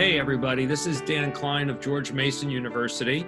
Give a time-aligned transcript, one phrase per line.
[0.00, 3.26] Hey, everybody, this is Dan Klein of George Mason University.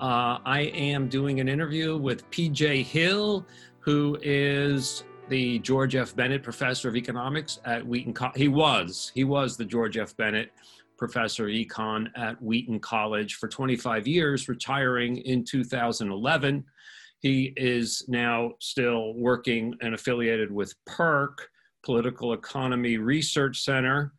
[0.00, 3.46] Uh, I am doing an interview with PJ Hill,
[3.78, 6.16] who is the George F.
[6.16, 8.14] Bennett Professor of Economics at Wheaton.
[8.14, 10.16] Co- he was, he was the George F.
[10.16, 10.50] Bennett
[10.98, 16.64] Professor of Econ at Wheaton College for 25 years, retiring in 2011.
[17.20, 21.42] He is now still working and affiliated with PERC,
[21.84, 24.12] Political Economy Research Center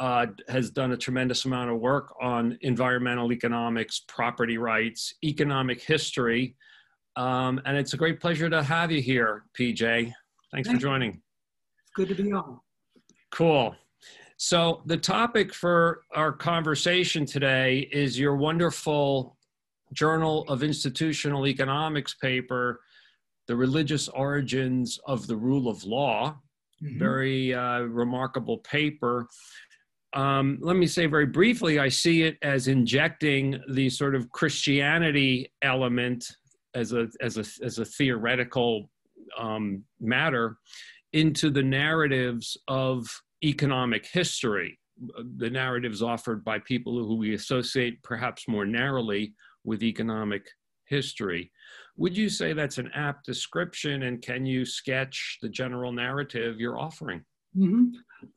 [0.00, 6.56] uh, has done a tremendous amount of work on environmental economics, property rights, economic history.
[7.16, 10.10] Um, and it's a great pleasure to have you here, PJ.
[10.52, 11.10] Thanks Thank for joining.
[11.10, 12.60] It's good to be on.
[13.30, 13.76] Cool.
[14.38, 19.36] So, the topic for our conversation today is your wonderful
[19.92, 22.80] Journal of Institutional Economics paper,
[23.48, 26.38] The Religious Origins of the Rule of Law.
[26.82, 26.98] Mm-hmm.
[26.98, 29.28] Very uh, remarkable paper
[30.12, 35.52] um, let me say very briefly, I see it as injecting the sort of Christianity
[35.62, 36.26] element
[36.74, 38.90] as a as a as a theoretical
[39.38, 40.56] um, matter
[41.12, 43.06] into the narratives of
[43.44, 44.78] economic history,
[45.36, 50.46] the narratives offered by people who we associate perhaps more narrowly with economic
[50.86, 51.50] history.
[51.96, 56.78] Would you say that's an apt description, and can you sketch the general narrative you're
[56.78, 57.24] offering?
[57.56, 57.86] Mm-hmm.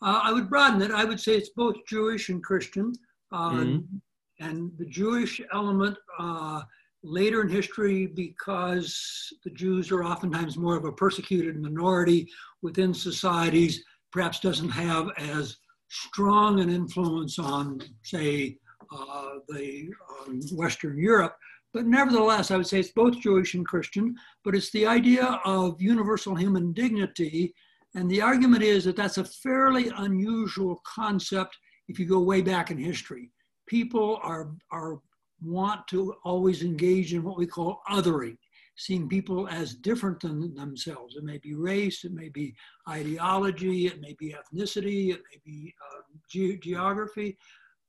[0.01, 0.91] Uh, I would broaden it.
[0.91, 2.93] I would say it's both Jewish and Christian.
[3.31, 4.45] Um, mm-hmm.
[4.45, 6.61] And the Jewish element uh,
[7.03, 12.29] later in history, because the Jews are oftentimes more of a persecuted minority
[12.61, 15.57] within societies, perhaps doesn't have as
[15.89, 18.57] strong an influence on, say,
[18.91, 19.89] uh, the
[20.19, 21.35] um, Western Europe.
[21.73, 25.81] But nevertheless, I would say it's both Jewish and Christian, but it's the idea of
[25.81, 27.53] universal human dignity
[27.95, 32.71] and the argument is that that's a fairly unusual concept if you go way back
[32.71, 33.31] in history.
[33.67, 34.99] People are, are
[35.41, 38.37] want to always engage in what we call othering,
[38.77, 41.15] seeing people as different than themselves.
[41.15, 42.55] It may be race, it may be
[42.89, 47.37] ideology, it may be ethnicity, it may be uh, ge geography.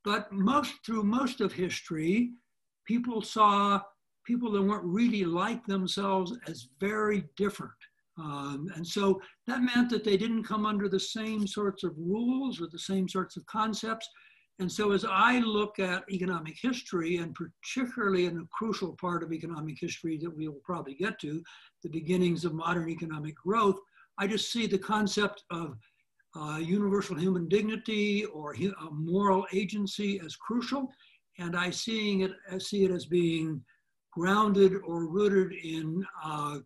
[0.05, 2.33] But most through most of history,
[2.87, 3.81] people saw
[4.27, 7.73] people that weren't really like themselves as very different.
[8.17, 12.61] Um, and so that meant that they didn't come under the same sorts of rules
[12.61, 14.09] or the same sorts of concepts.
[14.61, 19.33] And so as I look at economic history, and particularly in a crucial part of
[19.33, 21.43] economic history that we will probably get to,
[21.83, 23.81] the beginnings of modern economic growth,
[24.17, 25.77] I just see the concept of
[26.37, 30.89] uh, universal human dignity or hu- moral agency as crucial.
[31.39, 33.61] And I seeing it, I see it as being
[34.13, 36.59] grounded or rooted in uh,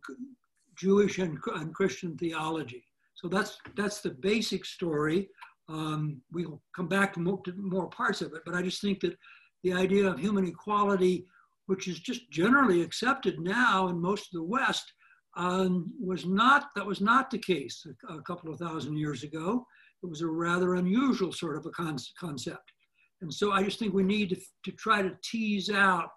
[0.79, 2.85] Jewish and, and Christian theology.
[3.15, 5.29] So that's, that's the basic story.
[5.69, 9.01] Um, we'll come back to more, to more parts of it, but I just think
[9.01, 9.19] that
[9.65, 11.27] the idea of human equality,
[11.67, 14.93] which is just generally accepted now in most of the West,
[15.37, 19.65] um, was not, that was not the case a, a, couple of thousand years ago.
[20.03, 22.73] It was a rather unusual sort of a con concept.
[23.21, 26.11] And so I just think we need to, to try to tease out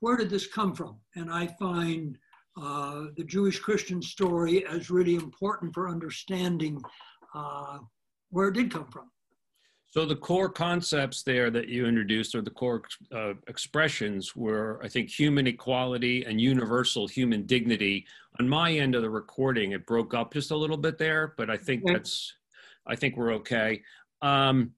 [0.00, 0.98] where did this come from?
[1.14, 2.18] And I find
[2.60, 6.80] uh, the Jewish Christian story as really important for understanding
[7.34, 7.78] uh,
[8.30, 9.10] where it did come from.
[9.88, 12.82] So the core concepts there that you introduced, or the core
[13.14, 18.04] uh, expressions, were I think human equality and universal human dignity.
[18.38, 21.48] On my end of the recording, it broke up just a little bit there, but
[21.48, 22.34] I think that's
[22.86, 23.82] I think we're okay.
[24.20, 24.72] Um,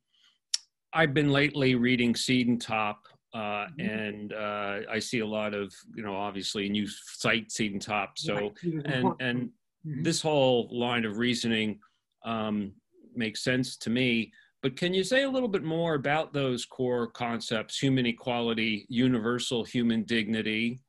[0.92, 2.96] I've been lately reading Siedentop,
[3.34, 3.80] uh, mm-hmm.
[3.80, 8.18] and uh, I see a lot of you know obviously new sites site top.
[8.18, 9.50] So and and
[9.86, 10.02] mm-hmm.
[10.02, 11.78] this whole line of reasoning
[12.24, 12.72] um,
[13.14, 14.32] makes sense to me.
[14.62, 19.64] But can you say a little bit more about those core concepts: human equality, universal
[19.64, 20.80] human dignity,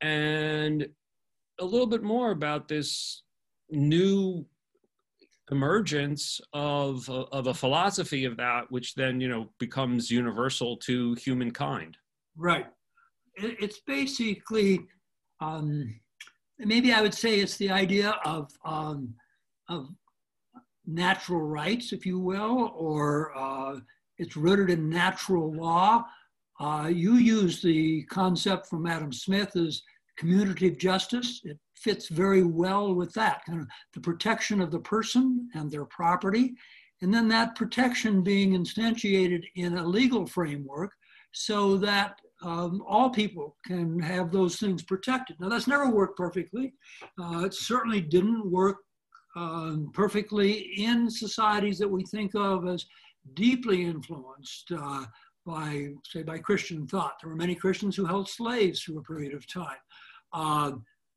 [0.00, 0.86] and
[1.60, 3.22] a little bit more about this
[3.70, 4.46] new
[5.50, 11.96] emergence of of a philosophy of that which then you know becomes universal to humankind.
[12.36, 12.66] Right.
[13.36, 14.80] It's basically
[15.40, 16.00] um,
[16.58, 19.14] maybe i would say it's the idea of um,
[19.68, 19.88] of
[20.86, 23.78] natural rights if you will or uh,
[24.18, 26.04] it's rooted in natural law.
[26.60, 29.82] Uh, you use the concept from adam smith as
[30.16, 31.40] community of justice.
[31.44, 35.84] It fits very well with that kind of the protection of the person and their
[35.84, 36.54] property,
[37.02, 40.92] and then that protection being instantiated in a legal framework
[41.32, 45.36] so that um, all people can have those things protected.
[45.38, 46.74] Now, that's never worked perfectly.
[47.20, 48.78] Uh, it certainly didn't work
[49.36, 52.86] um, perfectly in societies that we think of as
[53.34, 55.04] deeply influenced uh,
[55.44, 57.14] by, say, by Christian thought.
[57.20, 59.82] There were many Christians who held slaves for a period of time.
[60.32, 60.72] Uh,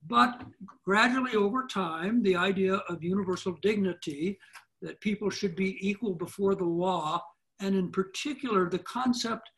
[0.06, 0.44] but
[0.86, 4.38] gradually over time, the idea of universal dignity,
[4.82, 7.22] that people should be equal before the law,
[7.60, 9.50] and in particular, the concept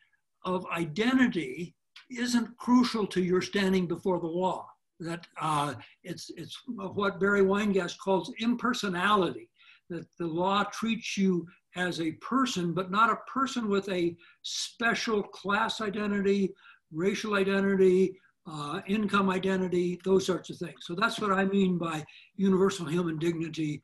[0.46, 1.76] of identity
[2.10, 4.66] isn't crucial to your standing before the law.
[5.02, 9.50] That uh, it's, it's what Barry Weingast calls impersonality,
[9.90, 11.46] that the law treats you
[11.76, 16.54] as a person, but not a person with a special class identity,
[16.92, 18.18] racial identity,
[18.52, 20.80] uh, income identity, those sorts of things.
[20.82, 22.04] So that's what I mean by
[22.36, 23.84] universal human dignity.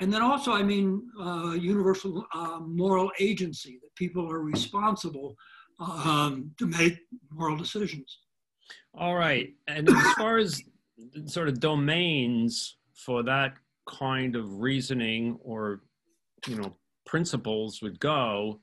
[0.00, 5.36] And then also, I mean uh, universal uh, moral agency, that people are responsible
[5.78, 6.98] um, to make
[7.30, 8.18] moral decisions.
[8.94, 9.50] All right.
[9.68, 10.62] And as far as
[11.26, 13.54] sort of domains for that
[13.88, 15.82] kind of reasoning or,
[16.46, 16.76] you know,
[17.06, 18.60] principles would go,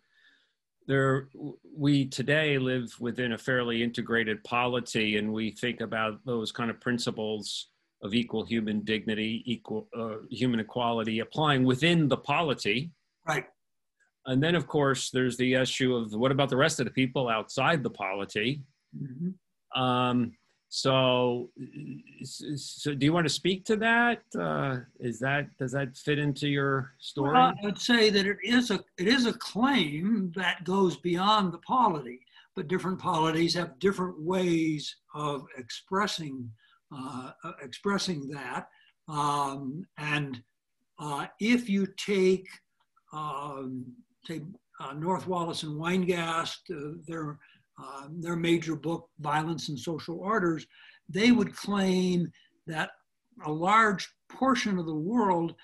[0.90, 1.30] there
[1.78, 6.82] we today live within a fairly integrated polity and we think about those kind of
[6.82, 7.70] principles
[8.02, 12.92] of equal human dignity equal uh, human equality applying within the polity.
[13.28, 13.46] Right.
[14.26, 17.30] And then of course there's the issue of what about the rest of the people
[17.30, 18.64] outside the polity?
[19.00, 19.80] Mm-hmm.
[19.80, 20.32] um,
[20.72, 21.50] so,
[22.24, 24.22] so do you want to speak to that?
[24.40, 27.34] Uh, is that does that fit into your story?
[27.34, 31.54] Well, I would say that it is a it is a claim that goes beyond
[31.54, 32.20] the polity,
[32.56, 36.52] but different polities have different ways of expressing
[36.96, 38.68] uh, uh expressing that.
[39.08, 40.40] Um, and
[41.00, 42.48] uh, if you take
[43.12, 43.86] um,
[44.24, 44.42] say
[44.80, 47.40] uh, North Wallis and Weingast, uh, their
[47.80, 50.66] um, their major book, Violence and Social Orders,
[51.08, 52.32] they would claim
[52.68, 52.92] that
[53.46, 55.56] a large portion of the world,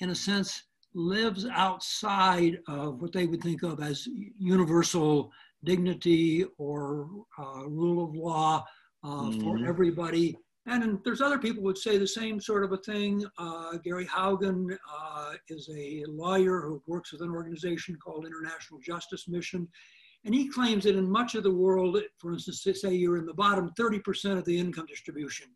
[0.00, 0.62] in a sense,
[0.94, 4.06] lives outside of what they would think of as
[4.38, 5.32] universal
[5.64, 7.08] dignity or
[7.38, 8.64] uh, rule of law
[9.04, 9.40] uh, mm-hmm.
[9.40, 10.36] for everybody.
[10.66, 13.24] And there's other people who would say the same sort of a thing.
[13.36, 19.26] Uh, Gary Haugen uh, is a lawyer who works with an organization called International Justice
[19.26, 19.66] Mission.
[20.24, 23.34] And he claims that in much of the world, for instance, say you're in the
[23.34, 25.48] bottom 30% of the income distribution,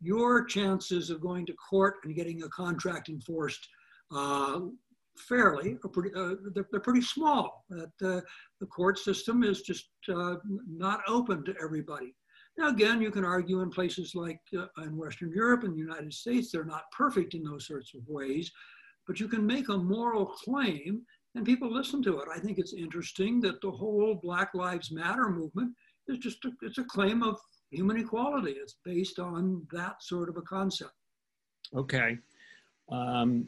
[0.00, 3.68] your chances of going to court and getting a contract enforced
[4.14, 4.60] uh,
[5.18, 7.64] fairly are pretty, uh, they're, they're, pretty small.
[7.76, 12.14] Uh, the court system is just uh, not open to everybody.
[12.56, 16.12] Now, again, you can argue in places like uh, in Western Europe and the United
[16.12, 18.50] States, they're not perfect in those sorts of ways,
[19.06, 21.02] but you can make a moral claim
[21.38, 22.28] and people listen to it.
[22.34, 25.72] I think it's interesting that the whole Black Lives Matter movement
[26.08, 27.38] is just a, it's a claim of
[27.70, 28.52] human equality.
[28.52, 30.92] It's based on that sort of a concept.
[31.76, 32.18] Okay.
[32.90, 33.46] Um,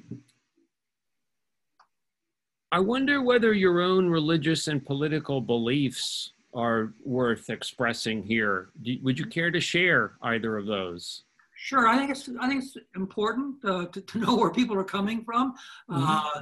[2.70, 8.70] I wonder whether your own religious and political beliefs are worth expressing here.
[9.02, 11.24] would you care to share either of those?
[11.56, 14.84] Sure, I think it's I think it's important uh, to, to, know where people are
[14.84, 15.54] coming from.
[15.90, 16.40] Mm-hmm.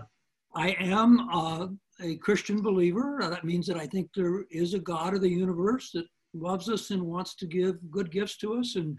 [0.54, 1.66] I am uh,
[2.00, 3.22] a Christian believer.
[3.22, 6.68] Uh, that means that I think there is a God of the universe that loves
[6.68, 8.76] us and wants to give good gifts to us.
[8.76, 8.98] And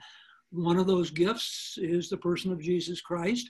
[0.51, 3.49] one of those gifts is the person of Jesus Christ.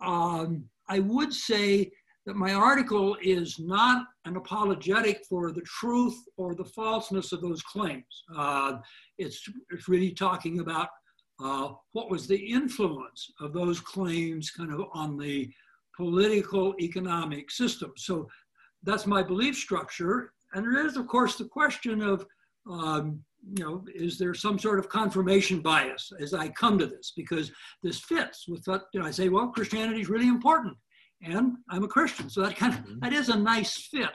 [0.00, 1.90] Um, I would say
[2.26, 7.62] that my article is not an apologetic for the truth or the falseness of those
[7.62, 8.24] claims.
[8.36, 8.74] Uh,
[9.18, 10.88] it's, it's really talking about
[11.42, 15.50] uh, what was the influence of those claims kind of on the
[15.96, 17.92] political economic system.
[17.96, 18.28] So
[18.82, 20.32] that's my belief structure.
[20.52, 22.26] And there is, of course, the question of,
[22.70, 23.20] um,
[23.56, 27.12] you know, is there some sort of confirmation bias as I come to this?
[27.16, 27.50] Because
[27.82, 30.76] this fits with what, you know, I say, well, Christianity is really important.
[31.22, 32.28] And I'm a Christian.
[32.28, 32.98] So that kind of, mm-hmm.
[33.00, 34.10] that is a nice fit.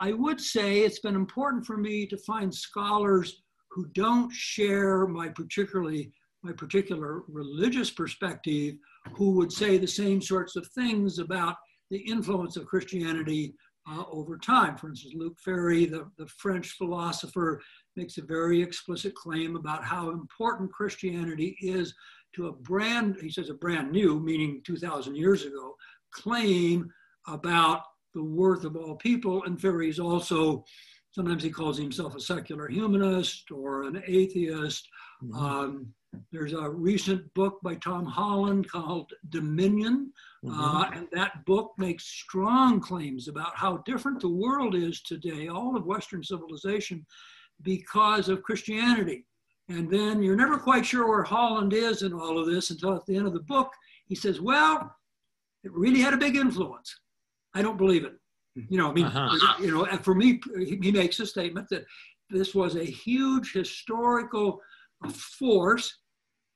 [0.00, 5.28] I would say it's been important for me to find scholars who don't share my
[5.28, 8.74] particularly my particular religious perspective,
[9.14, 11.56] who would say the same sorts of things about
[11.90, 13.54] the influence of Christianity
[13.88, 14.76] uh, over time.
[14.76, 17.60] For instance, Luc Ferry, the, the French philosopher,
[17.96, 21.94] makes a very explicit claim about how important Christianity is
[22.34, 25.74] to a brand, he says a brand new, meaning 2,000 years ago,
[26.12, 26.90] claim
[27.28, 27.82] about
[28.14, 29.44] the worth of all people.
[29.44, 30.64] And Ferry is also,
[31.10, 34.88] sometimes he calls himself a secular humanist or an atheist.
[35.22, 35.44] Mm-hmm.
[35.44, 35.94] Um,
[36.30, 40.12] there's a recent book by Tom Holland called Dominion,
[40.44, 40.58] mm-hmm.
[40.58, 45.76] uh, and that book makes strong claims about how different the world is today, all
[45.76, 47.06] of Western civilization,
[47.62, 49.24] because of Christianity.
[49.68, 53.06] And then you're never quite sure where Holland is in all of this until at
[53.06, 53.72] the end of the book,
[54.06, 54.94] he says, Well,
[55.64, 56.94] it really had a big influence.
[57.54, 58.14] I don't believe it.
[58.68, 59.54] You know, I mean, uh-huh.
[59.62, 61.86] you know, and for me, he makes a statement that
[62.28, 64.60] this was a huge historical
[65.10, 66.01] force.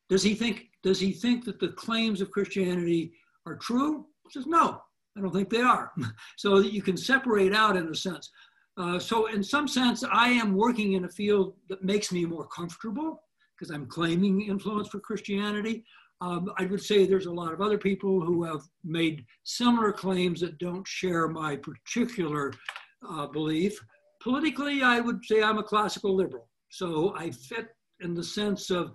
[0.08, 0.66] Does he think?
[0.82, 3.12] Does he think that the claims of Christianity
[3.44, 4.06] are true?
[4.24, 4.80] He says no.
[5.16, 5.92] I don't think they are.
[6.36, 8.30] so you can separate out in a sense.
[8.76, 12.46] Uh, so in some sense, I am working in a field that makes me more
[12.46, 13.22] comfortable
[13.56, 15.84] because I'm claiming influence for Christianity.
[16.20, 20.40] Um, I would say there's a lot of other people who have made similar claims
[20.40, 22.52] that don't share my particular
[23.08, 23.78] uh, belief.
[24.22, 26.48] Politically, I would say I'm a classical liberal.
[26.70, 27.68] So I fit
[28.00, 28.92] in the sense of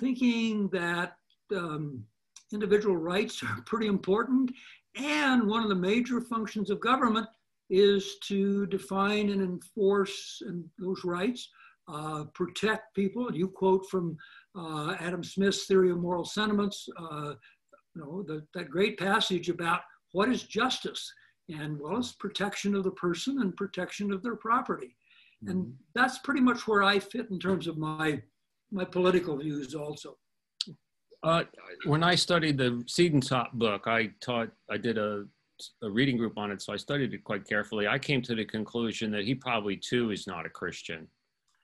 [0.00, 1.16] thinking that
[1.54, 2.04] um,
[2.52, 4.50] individual rights are pretty important.
[4.96, 7.26] And one of the major functions of government
[7.70, 10.40] is to define and enforce
[10.78, 11.48] those rights,
[11.88, 13.34] uh, protect people.
[13.34, 14.16] You quote from
[14.56, 17.34] uh, Adam Smith's theory of moral sentiments, uh,
[17.94, 19.80] you know, the, that great passage about
[20.12, 21.12] what is justice,
[21.48, 24.96] and well, it's protection of the person and protection of their property,
[25.44, 25.50] mm-hmm.
[25.50, 28.22] and that's pretty much where I fit in terms of my
[28.74, 30.16] my political views also.
[31.22, 31.44] Uh,
[31.86, 35.24] when I studied the Siedentop book, I taught, I did a,
[35.82, 37.86] a reading group on it, so I studied it quite carefully.
[37.86, 41.06] I came to the conclusion that he probably too is not a Christian.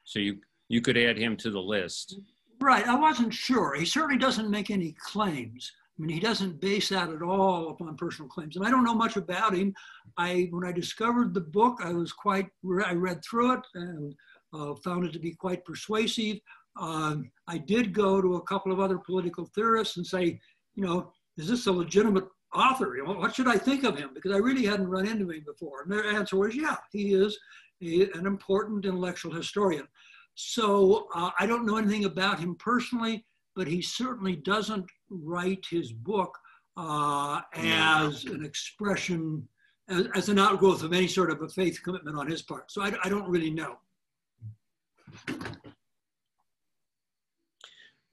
[0.04, 0.38] So you,
[0.68, 2.20] you could add him to the list.
[2.60, 3.74] Right, I wasn't sure.
[3.74, 5.72] He certainly doesn't make any claims.
[5.98, 8.56] I mean, he doesn't base that at all upon personal claims.
[8.56, 9.74] And I don't know much about him.
[10.16, 12.48] I, when I discovered the book, I was quite,
[12.86, 14.14] I read through it and
[14.54, 16.38] uh, found it to be quite persuasive.
[16.78, 20.40] Um, I did go to a couple of other political theorists and say,
[20.74, 22.24] you know, is this a legitimate
[22.54, 22.96] author?
[23.04, 24.10] What should I think of him?
[24.14, 25.82] Because I really hadn't run into him before.
[25.82, 27.38] And their answer was, yeah, he is
[27.82, 29.86] a, an important intellectual historian.
[30.34, 33.24] So uh, I don't know anything about him personally,
[33.54, 36.36] but he certainly doesn't write his book
[36.76, 39.46] uh, as an expression,
[39.88, 42.70] as, as, an outgrowth of any sort of a faith commitment on his part.
[42.70, 43.76] So I, I don't really know.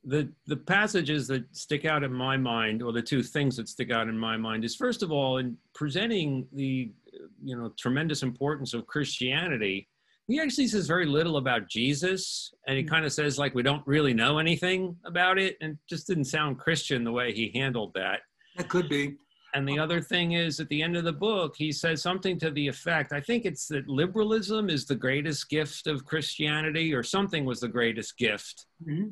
[0.10, 3.92] The, the passages that stick out in my mind, or the two things that stick
[3.92, 6.92] out in my mind, is first of all, in presenting the
[7.44, 9.88] you know tremendous importance of Christianity,
[10.28, 12.90] he actually says very little about Jesus, and he hmm.
[12.90, 16.60] kind of says like we don't really know anything about it, and just didn't sound
[16.60, 18.22] Christian the way he handled that.
[18.58, 19.16] That could be.
[19.54, 22.52] And the other thing is, at the end of the book, he says something to
[22.52, 27.46] the effect I think it's that liberalism is the greatest gift of Christianity, or something
[27.46, 28.66] was the greatest gift.
[28.88, 29.10] Mm-hmm.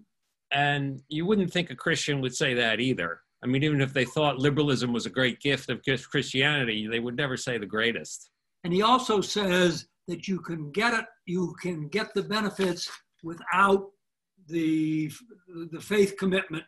[0.51, 3.21] And you wouldn't think a Christian would say that either.
[3.43, 7.15] I mean, even if they thought liberalism was a great gift of Christianity, they would
[7.15, 8.29] never say the greatest.
[8.63, 12.89] And he also says that you can get it, you can get the benefits
[13.23, 13.89] without
[14.47, 15.11] the,
[15.71, 16.63] the faith commitment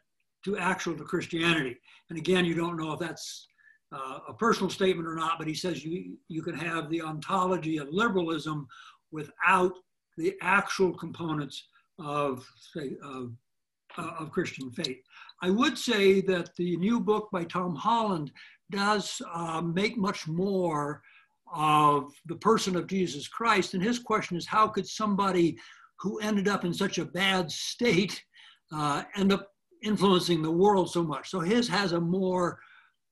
[0.46, 1.78] to actual to Christianity.
[2.10, 3.48] And again, you don't know if that's
[3.92, 7.78] uh, a personal statement or not, but he says you, you can have the ontology
[7.78, 8.68] of liberalism
[9.12, 9.74] without
[10.18, 11.68] the actual components
[12.00, 13.32] of, say, of,
[13.98, 15.01] uh, of Christian faith.
[15.42, 18.32] I would say that the new book by Tom Holland
[18.72, 21.01] does uh, make much more
[21.54, 23.74] of the person of Jesus Christ.
[23.74, 25.58] And his question is how could somebody
[26.00, 28.22] who ended up in such a bad state
[28.74, 29.50] uh, end up
[29.84, 31.30] influencing the world so much?
[31.30, 32.60] So his has a more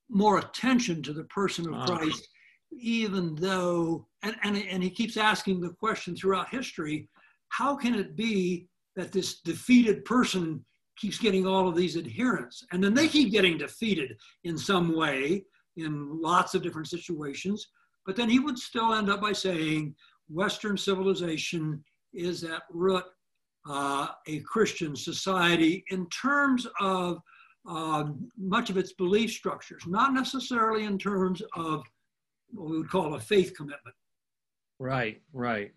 [0.09, 2.27] more attention to the person of Christ,
[2.71, 7.09] even though, and, and, and he keeps asking the question throughout history
[7.49, 10.63] how can it be that this defeated person
[10.97, 12.65] keeps getting all of these adherents?
[12.71, 15.43] And then they keep getting defeated in some way
[15.77, 17.67] in lots of different situations.
[18.05, 19.95] But then he would still end up by saying
[20.29, 21.83] Western civilization
[22.13, 23.03] is at root
[23.67, 27.19] uh, a Christian society in terms of
[27.67, 28.05] uh,
[28.37, 31.83] much of its belief structures, not necessarily in terms of
[32.51, 33.95] what we would call a faith commitment.
[34.79, 35.73] Right, right.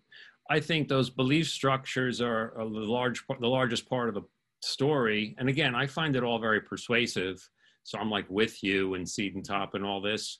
[0.51, 4.23] I think those belief structures are, are the large, the largest part of the
[4.61, 5.35] story.
[5.37, 7.41] And again, I find it all very persuasive.
[7.83, 10.39] So I'm like with you and Siedentop and all this.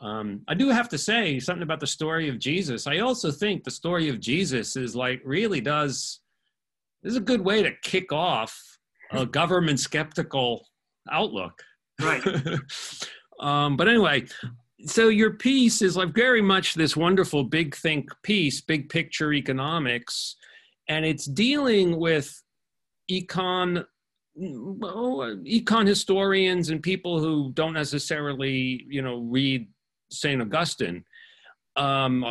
[0.00, 2.86] Um, I do have to say something about the story of Jesus.
[2.86, 6.20] I also think the story of Jesus is like really does
[7.02, 8.58] this is a good way to kick off
[9.12, 10.66] a government skeptical
[11.12, 11.62] outlook.
[12.00, 12.22] Right.
[13.40, 14.24] um, but anyway,
[14.86, 20.36] so your piece is like very much this wonderful big think piece, big picture economics,
[20.88, 22.42] and it's dealing with
[23.10, 23.84] econ
[24.36, 29.68] econ historians and people who don't necessarily, you know, read
[30.10, 30.42] St.
[30.42, 31.04] Augustine.
[31.76, 32.24] Um,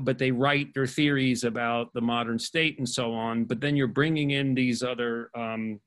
[0.00, 3.44] but they write their theories about the modern state and so on.
[3.44, 5.80] But then you're bringing in these other um,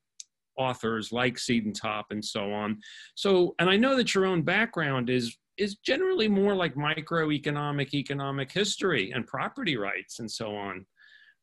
[0.58, 2.78] authors like Siedentop and Top and so on.
[3.14, 8.50] So, and I know that your own background is is generally more like microeconomic economic
[8.50, 10.86] history and property rights and so on.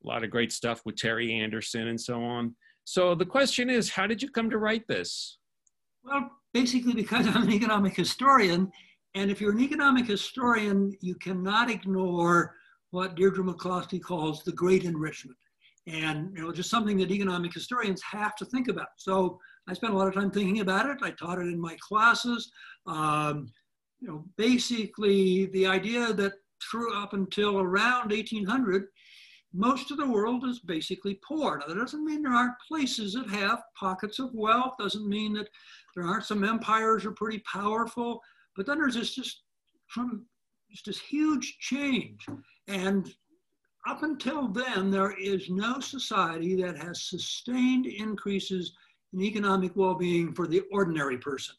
[0.03, 2.55] A lot of great stuff with Terry Anderson and so on.
[2.89, 5.37] So the question is, how did you come to write this?
[6.03, 8.71] Well, basically because I'm an economic historian.
[9.13, 12.55] And if you're an economic historian, you cannot ignore
[12.89, 15.37] what Deirdre McCloskey calls the great enrichment.
[15.85, 18.87] And you know, just something that economic historians have to think about.
[18.97, 20.97] So I spent a lot of time thinking about it.
[21.03, 22.51] I taught it in my classes.
[22.87, 23.51] Um,
[23.99, 26.33] you know, basically the idea that
[26.71, 28.85] through up until around 1800,
[29.53, 31.57] most of the world is basically poor.
[31.57, 35.49] Now, that doesn't mean there aren't places that have pockets of wealth, doesn't mean that
[35.95, 38.21] there aren't some empires are pretty powerful,
[38.55, 39.43] but then there's this just
[39.87, 40.25] from
[40.69, 42.25] just this huge change.
[42.67, 43.11] And
[43.87, 48.73] up until then, there is no society that has sustained increases
[49.13, 51.55] in economic well-being for the ordinary person.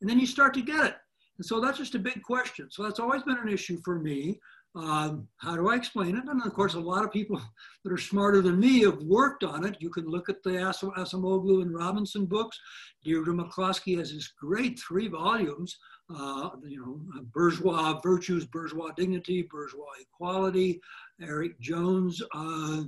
[0.00, 0.96] And then you start to get it.
[1.38, 2.68] And so that's just a big question.
[2.70, 4.38] So that's always been an issue for me.
[4.74, 6.24] Um, how do I explain it?
[6.26, 7.40] And of course, a lot of people
[7.84, 9.76] that are smarter than me have worked on it.
[9.80, 12.58] You can look at the As Acemoglu and Robinson books.
[13.04, 15.76] Deirdre McCloskey has this great three volumes,
[16.08, 20.80] uh, you know, bourgeois virtues, bourgeois dignity, bourgeois equality.
[21.20, 22.84] Eric Jones uh,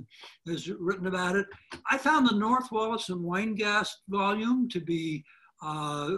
[0.47, 1.45] has written about it.
[1.89, 5.23] I found the North Wallis and Weingast volume to be
[5.61, 6.17] uh,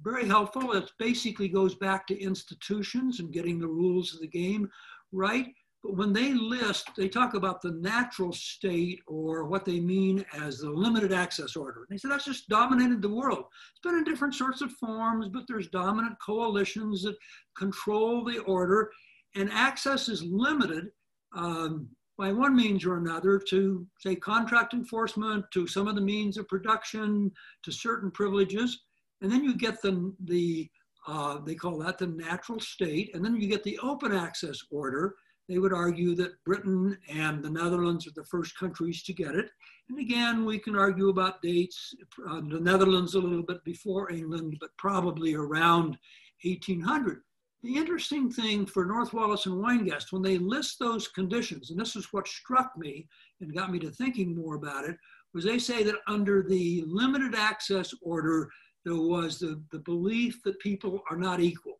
[0.00, 0.72] very helpful.
[0.72, 4.68] It basically goes back to institutions and getting the rules of the game
[5.12, 5.54] right.
[5.82, 10.58] But when they list, they talk about the natural state or what they mean as
[10.58, 11.80] the limited access order.
[11.80, 13.46] And They say that's just dominated the world.
[13.70, 17.16] It's been in different sorts of forms, but there's dominant coalitions that
[17.58, 18.90] control the order,
[19.34, 20.92] and access is limited
[21.34, 26.36] um, by one means or another to, say, contract enforcement, to some of the means
[26.36, 27.32] of production,
[27.64, 28.82] to certain privileges.
[29.22, 30.68] And then you get the, the
[31.06, 33.14] uh, they call that the natural state.
[33.14, 35.14] And then you get the open access order.
[35.48, 39.50] They would argue that Britain and the Netherlands are the first countries to get it.
[39.88, 41.94] And again, we can argue about dates.
[42.28, 45.98] Uh, the Netherlands a little bit before England, but probably around
[46.44, 47.22] 1800.
[47.62, 51.94] The interesting thing for North Wallis and Weingast, when they list those conditions, and this
[51.94, 53.06] is what struck me
[53.40, 54.96] and got me to thinking more about it,
[55.32, 58.48] was they say that under the limited access order,
[58.84, 61.78] there was the, the belief that people are not equal.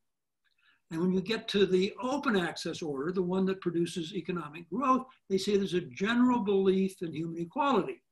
[0.91, 5.07] And when you get to the open access order, the one that produces economic growth,
[5.31, 8.03] they say there's a general belief in human equality.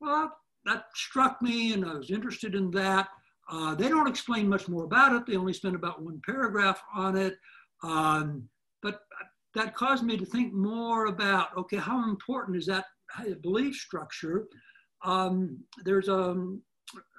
[0.00, 3.08] Well, that struck me and I was interested in that.
[3.50, 5.26] Uh, they don't explain much more about it.
[5.26, 7.36] They only spend about one paragraph on it.
[7.82, 8.46] Um,
[8.82, 9.00] but
[9.54, 12.84] that caused me to think more about, okay, how important is that
[13.40, 14.46] belief structure?
[15.02, 16.36] Um, there's a,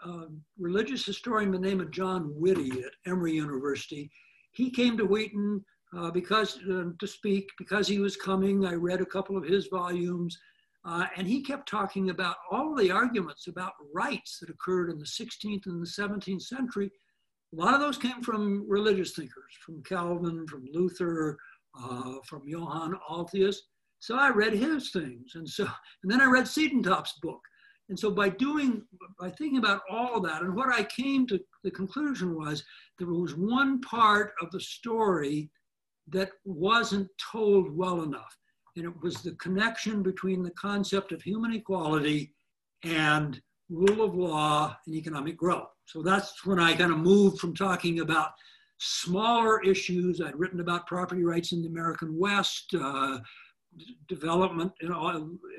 [0.05, 0.25] uh,
[0.57, 4.11] religious historian by the name of John Witte at Emory University.
[4.51, 5.63] He came to Wheaton
[5.97, 8.65] uh, because uh, to speak because he was coming.
[8.65, 10.37] I read a couple of his volumes,
[10.85, 15.05] uh, and he kept talking about all the arguments about rights that occurred in the
[15.05, 16.91] 16th and the 17th century.
[17.53, 21.37] A lot of those came from religious thinkers, from Calvin, from Luther,
[21.79, 23.57] uh, from Johann Althusius.
[23.99, 25.67] So I read his things, and so
[26.03, 27.41] and then I read Siedentop's book.
[27.89, 28.83] And so by doing,
[29.19, 32.63] by thinking about all that, and what I came to the conclusion was
[32.97, 35.49] there was one part of the story
[36.07, 38.35] that wasn't told well enough.
[38.75, 42.33] And it was the connection between the concept of human equality
[42.83, 45.69] and rule of law and economic growth.
[45.85, 48.31] So that's when I kind of moved from talking about
[48.77, 50.21] smaller issues.
[50.21, 53.19] I'd written about property rights in the American West, uh,
[54.07, 54.91] development in,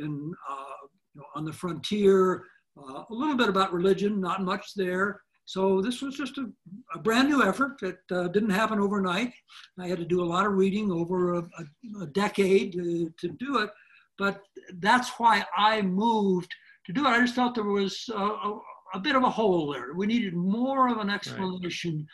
[0.01, 0.80] in uh,
[1.21, 2.45] know, on the frontier,
[2.77, 5.21] uh, a little bit about religion, not much there.
[5.45, 6.49] So this was just a,
[6.95, 9.33] a brand new effort that uh, didn't happen overnight.
[9.79, 13.29] I had to do a lot of reading over a, a, a decade to, to,
[13.31, 13.71] do it,
[14.17, 14.43] but
[14.79, 16.55] that's why I moved
[16.87, 17.09] to do it.
[17.09, 19.93] I just felt there was a, bit of a hole there.
[19.95, 22.07] We needed more of an explanation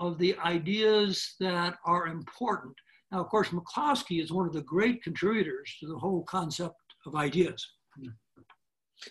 [0.00, 0.06] right.
[0.06, 2.74] of the ideas that are important.
[3.12, 6.74] Now, of course, McCloskey is one of the great contributors to the whole concept
[7.06, 7.64] of ideas.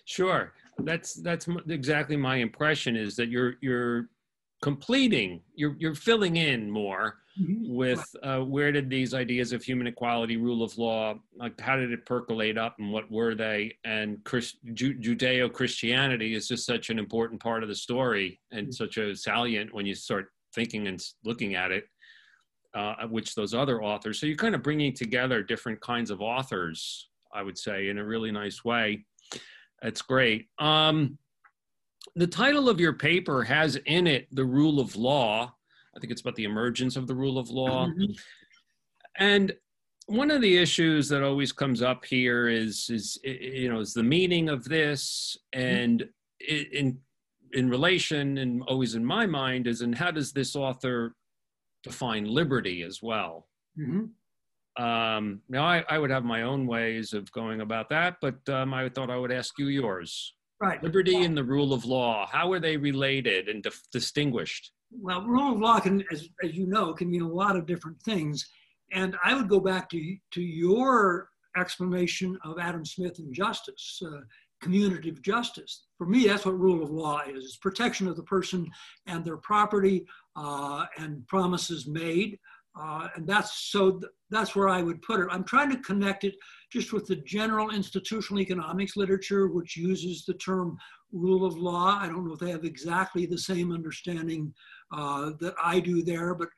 [0.06, 2.96] Sure, that's that's exactly my impression.
[2.96, 4.10] Is that you're you're
[4.62, 7.74] completing, you're you're filling in more mm-hmm.
[7.74, 11.92] with uh, where did these ideas of human equality, rule of law, like how did
[11.92, 13.78] it percolate up, and what were they?
[13.84, 18.68] And Christ, Ju- Judeo Christianity is just such an important part of the story and
[18.68, 18.72] mm-hmm.
[18.72, 21.86] such a salient when you start thinking and looking at it.
[22.76, 24.20] Uh, which those other authors.
[24.20, 28.06] So you're kind of bringing together different kinds of authors, I would say, in a
[28.06, 29.06] really nice way.
[29.82, 30.48] That's great.
[30.60, 31.18] Um,
[32.16, 35.54] the title of your paper has in it the rule of law.
[35.96, 37.88] I think it's about the emergence of the rule of law.
[37.88, 38.12] Mm-hmm.
[39.18, 39.54] And
[40.10, 44.04] one of the issues that always comes up here is is you know is the
[44.04, 46.08] meaning of this and
[46.48, 46.98] in
[47.54, 51.16] in relation and always in my mind is and how does this author
[51.84, 53.48] define liberty as well
[53.80, 54.06] mm-hmm.
[54.80, 58.74] Um, now I, I, would have my own ways of going about that but um,
[58.74, 62.52] i thought i would ask you yours right liberty and the rule of law how
[62.52, 67.10] are they related and distinguished well rule of law can as, as you know can
[67.10, 68.50] mean a lot of different things
[68.92, 74.22] and I would go back to, to your explanation of Adam Smith and justice, uh,
[74.62, 75.86] communitative justice.
[75.98, 77.46] For me, that's what rule of law is.
[77.46, 78.70] It's protection of the person
[79.08, 82.40] and their property uh, and promises made.
[82.80, 85.28] Uh, and that's so th that's where I would put it.
[85.32, 86.36] I'm trying to connect it
[86.72, 90.78] just with the general institutional economics literature, which uses the term
[91.12, 91.98] rule of law.
[92.00, 94.54] I don't know if they have exactly the same understanding
[94.92, 96.50] uh, that I do there, but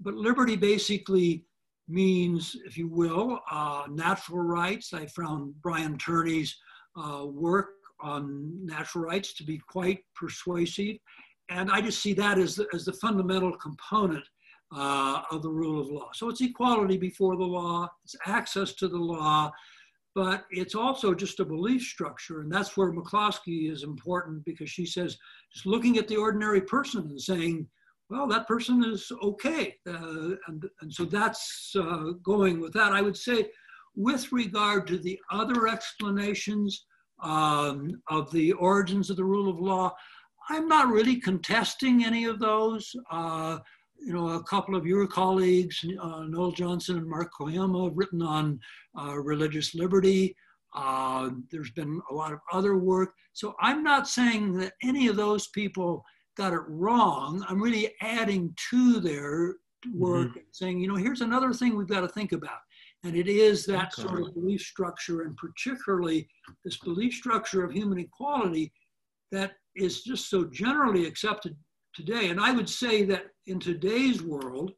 [0.00, 1.44] but liberty basically
[1.88, 4.92] means, if you will, uh, natural rights.
[4.92, 6.56] I found Brian Tierney's
[6.96, 10.96] uh, work on natural rights to be quite persuasive.
[11.50, 14.24] And I just see that as the, as the fundamental component
[14.76, 16.10] uh, of the rule of law.
[16.14, 19.52] So it's equality before the law, it's access to the law,
[20.14, 22.40] but it's also just a belief structure.
[22.40, 25.16] And that's where McCloskey is important because she says,
[25.52, 27.66] just looking at the ordinary person and saying,
[28.10, 29.76] well, that person is okay.
[29.88, 32.92] Uh, and, and so that's uh, going with that.
[32.92, 33.48] I would say,
[33.96, 36.84] with regard to the other explanations
[37.22, 39.94] um, of the origins of the rule of law,
[40.50, 42.94] I'm not really contesting any of those.
[43.10, 43.58] Uh,
[43.98, 48.22] you know, a couple of your colleagues, uh, Noel Johnson and Mark Koyama, have written
[48.22, 48.60] on
[48.98, 50.36] uh, religious liberty.
[50.74, 53.14] Uh, there's been a lot of other work.
[53.32, 56.04] So I'm not saying that any of those people
[56.36, 57.44] got it wrong.
[57.48, 59.56] I'm really adding to their
[59.92, 60.40] work mm-hmm.
[60.50, 62.58] saying, you know, here's another thing we've got to think about.
[63.04, 64.02] And it is that okay.
[64.02, 66.26] sort of belief structure, and particularly
[66.64, 68.72] this belief structure of human equality
[69.30, 71.56] that is just so generally accepted
[71.94, 72.28] today.
[72.28, 74.72] And I would say that in today's world,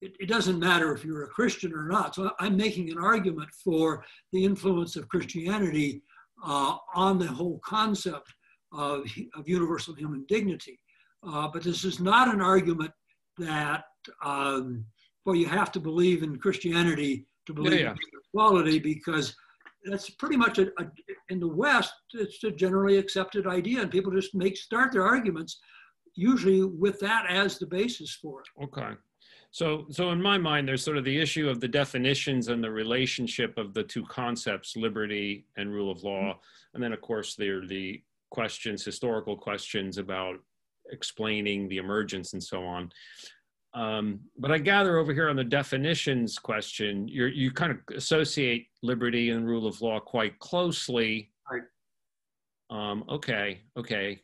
[0.00, 2.14] it, it, doesn't matter if you're a Christian or not.
[2.14, 6.02] So I'm making an argument for the influence of Christianity
[6.44, 8.32] uh, on the whole concept
[8.72, 9.04] of,
[9.34, 10.80] of universal human dignity.
[11.26, 12.92] Uh, but this is not an argument
[13.38, 13.84] that,
[14.24, 14.84] um,
[15.26, 17.90] well, you have to believe in Christianity to believe yeah, yeah.
[17.90, 19.34] in equality because
[19.84, 20.86] that's pretty much a, a,
[21.28, 25.58] in the West, it's a generally accepted idea, and people just make start their arguments
[26.20, 28.64] usually with that as the basis for it.
[28.64, 28.92] Okay.
[29.52, 32.70] So, so in my mind, there's sort of the issue of the definitions and the
[32.70, 36.38] relationship of the two concepts, liberty and rule of law.
[36.74, 40.36] And then, of course, there are the questions, historical questions about
[40.92, 42.92] explaining the emergence and so on.
[43.72, 48.66] Um, but I gather over here on the definitions question, you you kind of associate
[48.82, 51.30] liberty and rule of law quite closely.
[51.50, 51.62] Right.
[52.70, 54.20] Um, okay, okay.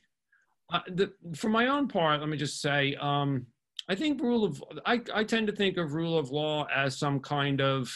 [0.72, 3.46] Uh, the, for my own part, let me just say, um,
[3.88, 7.20] I think rule of I, I tend to think of rule of law as some
[7.20, 7.88] kind of,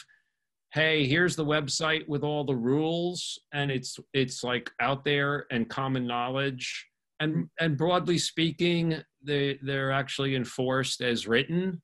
[0.73, 5.69] hey, here's the website with all the rules, and it's it's like out there and
[5.69, 11.81] common knowledge and and broadly speaking, they they're actually enforced as written.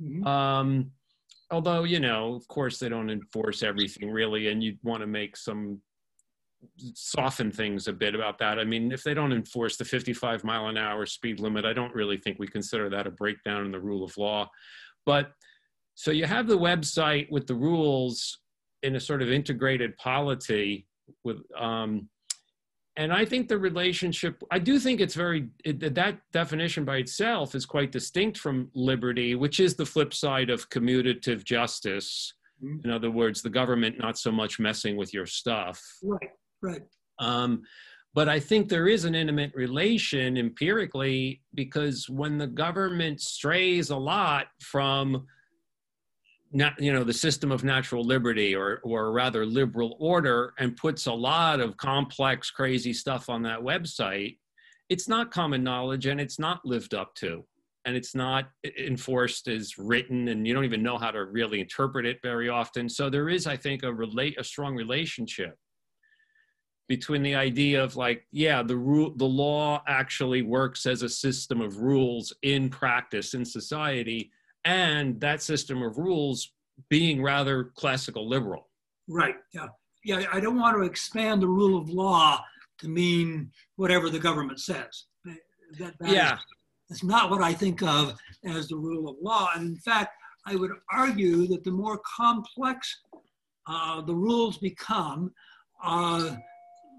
[0.00, 0.26] Mm-hmm.
[0.26, 0.90] Um,
[1.50, 5.36] although you know, of course, they don't enforce everything really, and you want to make
[5.36, 5.80] some
[6.94, 8.58] soften things a bit about that.
[8.58, 11.94] I mean, if they don't enforce the 55 mile an hour speed limit, I don't
[11.94, 14.50] really think we consider that a breakdown in the rule of law.
[15.04, 15.32] But
[15.94, 18.38] so you have the website with the rules
[18.82, 20.86] in a sort of integrated polity
[21.24, 22.08] with um,
[22.98, 27.54] and I think the relationship, I do think it's very, it, that definition by itself
[27.54, 32.32] is quite distinct from liberty, which is the flip side of commutative justice.
[32.64, 32.88] Mm-hmm.
[32.88, 35.82] In other words, the government not so much messing with your stuff.
[36.02, 36.30] Right,
[36.62, 36.82] right.
[37.18, 37.62] Um,
[38.16, 43.96] but I think there is an intimate relation empirically because when the government strays a
[43.96, 45.26] lot from
[46.50, 51.04] not, you know, the system of natural liberty or, or rather liberal order and puts
[51.04, 54.38] a lot of complex, crazy stuff on that website,
[54.88, 57.44] it's not common knowledge and it's not lived up to.
[57.84, 58.46] And it's not
[58.78, 62.88] enforced as written, and you don't even know how to really interpret it very often.
[62.88, 65.56] So there is, I think, a relate a strong relationship
[66.88, 71.60] between the idea of like, yeah, the rule, the law actually works as a system
[71.60, 74.30] of rules in practice in society,
[74.64, 76.52] and that system of rules
[76.88, 78.68] being rather classical liberal.
[79.08, 79.36] Right.
[79.52, 79.68] Yeah.
[80.04, 80.24] Yeah.
[80.32, 82.44] I don't want to expand the rule of law
[82.78, 85.06] to mean whatever the government says.
[85.78, 86.38] That, that yeah.
[86.88, 89.48] That's not what I think of as the rule of law.
[89.56, 90.14] And in fact,
[90.46, 93.00] I would argue that the more complex
[93.66, 95.32] uh, the rules become,
[95.82, 96.36] uh,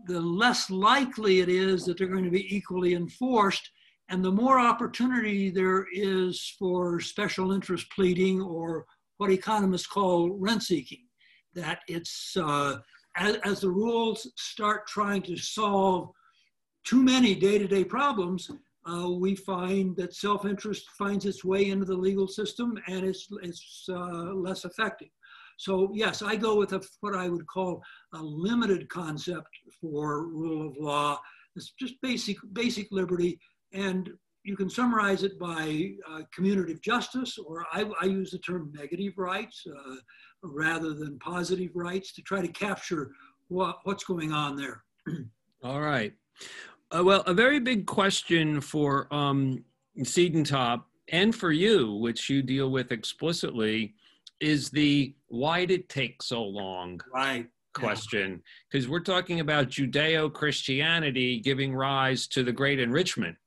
[0.07, 3.71] the less likely it is that they're going to be equally enforced
[4.09, 8.85] and the more opportunity there is for special interest pleading or
[9.17, 11.05] what economists call rent seeking,
[11.53, 12.77] that it's uh,
[13.17, 16.11] as, as, the rules start trying to solve
[16.85, 18.49] too many day-to-day problems,
[18.89, 23.85] uh, we find that self-interest finds its way into the legal system and it's, it's
[23.89, 25.09] uh, less effective.
[25.57, 27.81] So yes, I go with a, what I would call
[28.13, 29.49] a limited concept
[29.81, 31.19] for rule of law.
[31.55, 33.39] It's just basic, basic liberty
[33.73, 34.09] and
[34.43, 36.21] you can summarize it by uh,
[36.81, 39.95] justice, or I, I, use the term negative rights uh,
[40.41, 43.11] rather than positive rights to try to capture
[43.49, 44.83] what, what's going on there.
[45.63, 46.13] All right.
[46.91, 49.65] Uh, well, a very big question for um,
[49.99, 53.95] Siedentop and for you, which you deal with explicitly,
[54.39, 57.01] is the why did it take so long?
[57.13, 63.37] Right question because we're talking about Judeo Christianity giving rise to the great enrichment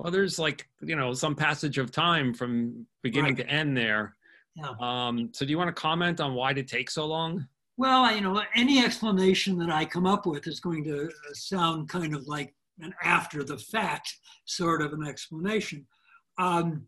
[0.00, 3.46] well, there's like you know some passage of time from beginning right.
[3.46, 4.16] to end there.
[4.54, 4.72] Yeah.
[4.80, 7.46] Um, so, do you want to comment on why did it take so long?
[7.76, 11.88] Well, you know, any explanation that I come up with is going to uh, sound
[11.88, 15.86] kind of like an after the fact sort of an explanation.
[16.38, 16.86] Um,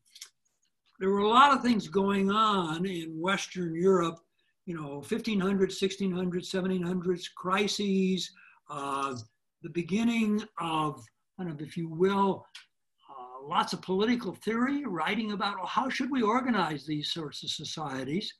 [1.02, 4.20] there were a lot of things going on in Western Europe,
[4.66, 8.30] you know, 1500s, 1600s, 1700s, crises,
[8.70, 9.12] uh,
[9.64, 11.04] the beginning of,
[11.36, 12.46] kind of, if you will,
[13.44, 18.32] lots of political theory, writing about well, how should we organize these sorts of societies.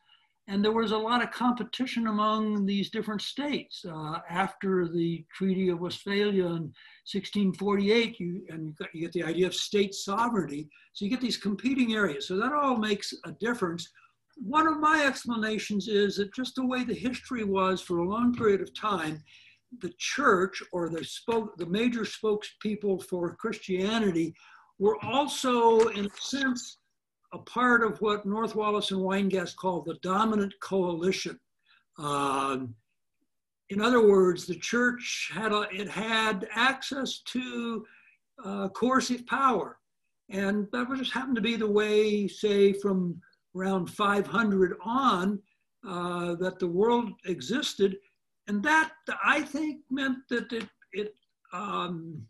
[0.49, 3.85] And there was a lot of competition among these different states.
[3.89, 6.73] Uh, after the Treaty of Westphalia in
[7.11, 10.69] 1648, you, and you, got, you get the idea of state sovereignty.
[10.95, 12.27] So you get these competing areas.
[12.27, 13.89] So that all makes a difference.
[14.37, 18.35] One of my explanations is that just the way the history was for a long
[18.35, 19.23] period of time,
[19.81, 24.35] the church or the spoke, the major spokespeople for Christianity
[24.79, 26.79] were also, in a sense,
[27.33, 31.39] a part of what North Wallis and Weingast called the dominant coalition.
[31.99, 32.75] Um,
[33.71, 37.87] in other words, the church had a, it had access to
[38.45, 39.79] uh, coercive power,
[40.29, 43.21] and that just happened to be the way, say, from
[43.57, 45.41] around 500 on,
[45.89, 47.97] uh, that the world existed,
[48.47, 48.93] and that
[49.25, 51.15] I think meant that it it
[51.53, 52.23] um,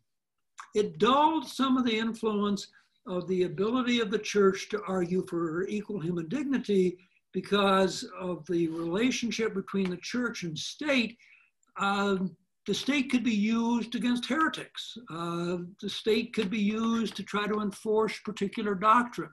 [0.74, 2.68] it dulled some of the influence
[3.06, 6.96] of the ability of the church to argue for equal human dignity
[7.32, 11.16] because of the relationship between the church and state.
[11.78, 12.16] Uh,
[12.66, 14.96] the state could be used against heretics.
[15.10, 19.30] Uh, the state could be used to try to enforce particular doctrine.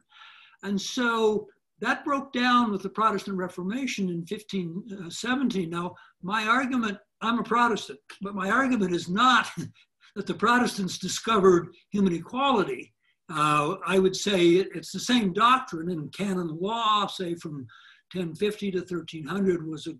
[0.63, 1.47] And so
[1.79, 5.69] that broke down with the Protestant Reformation in 1517.
[5.69, 9.47] Now, my argument, I'm a Protestant, but my argument is not
[10.15, 12.93] that the Protestants discovered human equality.
[13.31, 17.67] Uh, I would say it's the same doctrine in canon law, say from
[18.13, 19.91] 1050 to 1300 was a,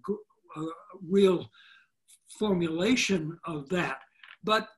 [0.60, 0.66] a
[1.08, 1.50] real
[2.40, 4.00] formulation of that.
[4.44, 4.70] But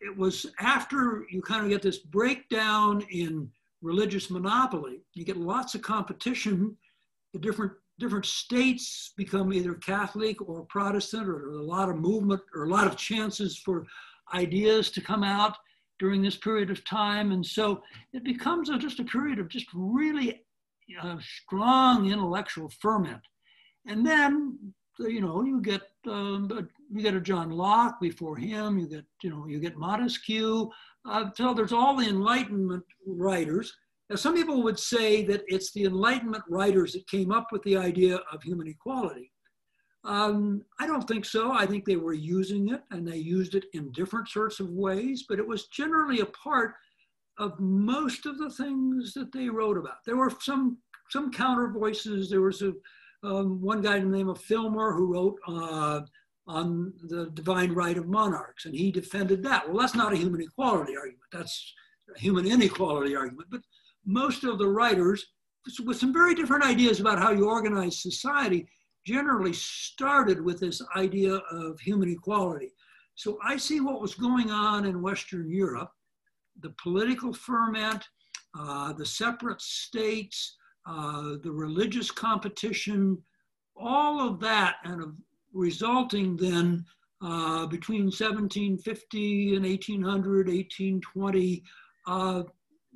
[0.00, 3.50] it was after you kind of get this breakdown in
[3.82, 6.76] religious monopoly, you get lots of competition.
[7.32, 12.64] The different different states become either Catholic or Protestant, or a lot of movement or
[12.64, 13.86] a lot of chances for
[14.32, 15.56] ideas to come out
[15.98, 17.32] during this period of time.
[17.32, 17.82] And so
[18.12, 20.42] it becomes a, just a period of just really
[21.00, 23.20] uh, strong intellectual ferment.
[23.86, 24.58] And then,
[24.98, 29.30] you know, you get, um, you get a John Locke before him, you get, you
[29.30, 30.70] know, you get Montesquieu.
[31.08, 33.72] Uh, so there's all the Enlightenment writers.
[34.10, 37.76] Now, some people would say that it's the Enlightenment writers that came up with the
[37.76, 39.30] idea of human equality.
[40.04, 41.52] Um, I don't think so.
[41.52, 45.24] I think they were using it and they used it in different sorts of ways,
[45.28, 46.74] but it was generally a part
[47.38, 50.04] of most of the things that they wrote about.
[50.04, 50.78] There were some
[51.10, 52.28] some counter voices.
[52.28, 52.72] There was a
[53.24, 56.00] um, one guy named the name of Filmer who wrote uh,
[56.46, 59.68] on the divine right of monarchs, and he defended that.
[59.68, 61.28] Well, that's not a human equality argument.
[61.32, 61.74] That's
[62.14, 63.48] a human inequality argument.
[63.50, 63.60] But
[64.06, 65.24] most of the writers,
[65.84, 68.68] with some very different ideas about how you organize society,
[69.08, 72.70] generally started with this idea of human equality.
[73.14, 75.90] So I see what was going on in Western Europe,
[76.60, 78.04] the political ferment,
[78.58, 83.16] uh, the separate states, uh, the religious competition,
[83.74, 85.14] all of that, and of
[85.54, 86.84] resulting then
[87.22, 91.62] uh, between 1750 and 1800, 1820,
[92.06, 92.42] uh,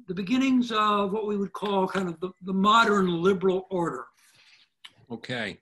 [0.08, 4.04] the beginnings of what we would call kind of the, the modern liberal order.
[5.10, 5.58] Okay.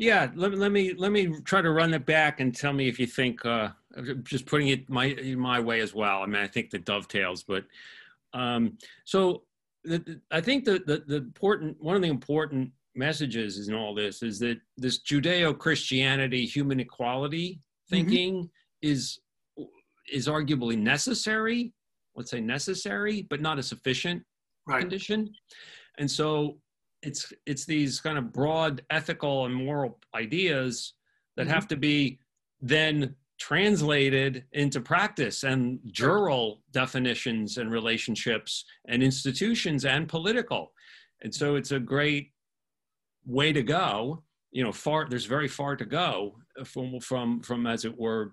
[0.00, 2.98] Yeah, let, let me let me try to run it back and tell me if
[2.98, 3.68] you think uh,
[4.22, 6.22] just putting it my my way as well.
[6.22, 7.66] I mean, I think that dovetails, but
[8.32, 9.42] um, so
[9.84, 14.22] the, I think the, the the important one of the important messages in all this
[14.22, 17.94] is that this Judeo-Christianity human equality mm-hmm.
[17.94, 18.90] thinking mm-hmm.
[18.90, 19.20] is
[20.10, 21.74] is arguably necessary.
[22.16, 24.22] Let's say necessary, but not a sufficient
[24.66, 24.80] right.
[24.80, 25.30] condition.
[25.98, 26.56] And so
[27.02, 30.94] it's it's these kind of broad ethical and moral ideas
[31.36, 31.54] that mm-hmm.
[31.54, 32.18] have to be
[32.60, 40.72] then translated into practice and jural definitions and relationships and institutions and political.
[41.22, 42.32] And so it's a great
[43.24, 47.84] way to go you know far there's very far to go from from from as
[47.84, 48.32] it were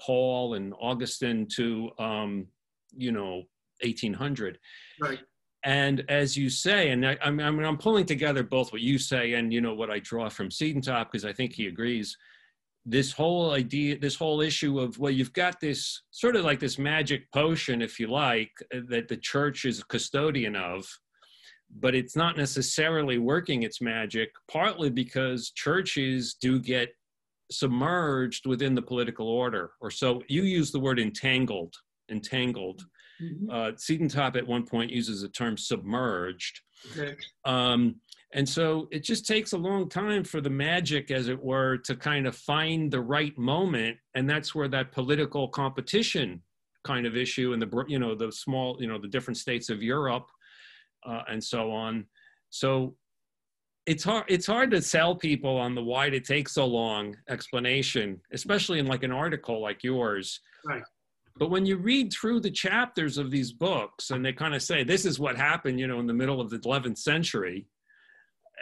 [0.00, 2.46] paul and augustine to um
[2.92, 3.42] you know
[3.82, 4.58] 1800
[5.00, 5.20] right
[5.64, 9.34] and as you say, and I, I mean, I'm pulling together both what you say
[9.34, 12.16] and you know what I draw from Siedentop because I think he agrees.
[12.84, 16.78] This whole idea, this whole issue of well, you've got this sort of like this
[16.78, 18.50] magic potion, if you like,
[18.88, 20.84] that the church is a custodian of,
[21.78, 24.30] but it's not necessarily working its magic.
[24.50, 26.88] Partly because churches do get
[27.52, 31.76] submerged within the political order, or so you use the word entangled,
[32.10, 32.82] entangled
[33.22, 33.50] Mm-hmm.
[33.50, 36.60] Uh, Siedentop at one point uses the term submerged.
[36.92, 37.16] Okay.
[37.44, 37.96] Um,
[38.34, 41.94] and so it just takes a long time for the magic, as it were, to
[41.94, 43.98] kind of find the right moment.
[44.14, 46.42] And that's where that political competition
[46.84, 49.82] kind of issue and the, you know, the small, you know, the different states of
[49.82, 50.26] Europe
[51.06, 52.06] uh, and so on.
[52.50, 52.96] So
[53.86, 58.20] it's hard it's hard to sell people on the why it takes so long explanation
[58.32, 60.82] especially in like an article like yours right
[61.38, 64.84] but when you read through the chapters of these books and they kind of say,
[64.84, 67.66] this is what happened, you know, in the middle of the 11th century,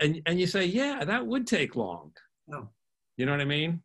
[0.00, 2.12] and, and you say, yeah, that would take long.
[2.52, 2.68] Oh.
[3.16, 3.82] You know what I mean?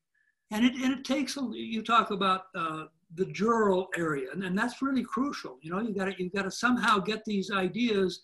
[0.52, 4.82] And it, and it takes, you talk about uh, the jural area, and, and that's
[4.82, 5.58] really crucial.
[5.62, 8.22] You know, you got to you got to somehow get these ideas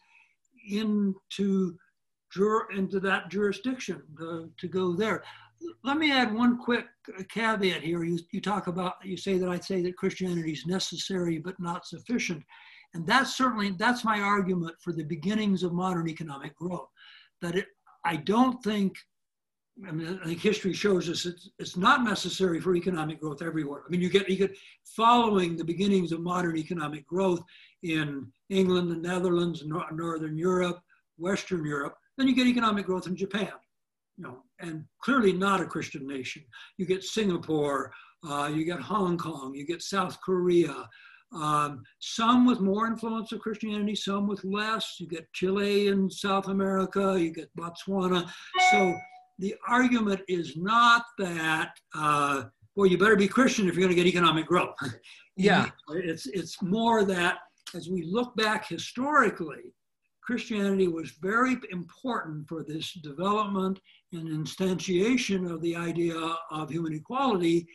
[0.69, 1.75] into
[2.31, 5.23] jur, into that jurisdiction to, to go there
[5.83, 6.85] let me add one quick
[7.29, 8.03] caveat here.
[8.03, 11.85] You, you talk about, you say that I say that Christianity is necessary but not
[11.85, 12.43] sufficient.
[12.93, 16.89] And that's certainly, that's my argument for the beginnings of modern economic growth.
[17.41, 17.67] That it,
[18.05, 18.95] I don't think,
[19.87, 23.83] I mean, I think history shows us it's, it's not necessary for economic growth everywhere.
[23.87, 27.41] I mean, you get, you get following the beginnings of modern economic growth
[27.83, 30.81] in England, the Netherlands, Northern Europe,
[31.17, 33.51] Western Europe, then you get economic growth in Japan
[34.21, 36.43] you know, and clearly not a Christian nation.
[36.77, 37.91] You get Singapore,
[38.27, 40.87] uh, you get Hong Kong, you get South Korea,
[41.33, 44.95] um, some with more influence of Christianity, some with less.
[44.99, 48.29] You get Chile in South America, you get Botswana.
[48.71, 48.95] So
[49.39, 52.43] the argument is not that, uh,
[52.75, 54.75] well, you better be Christian if you're going to get economic growth.
[55.37, 55.69] yeah.
[55.89, 57.39] It's, it's more that
[57.73, 59.73] as we look back historically,
[60.21, 63.79] Christianity was very important for this development
[64.13, 66.15] and instantiation of the idea
[66.49, 67.67] of human equality.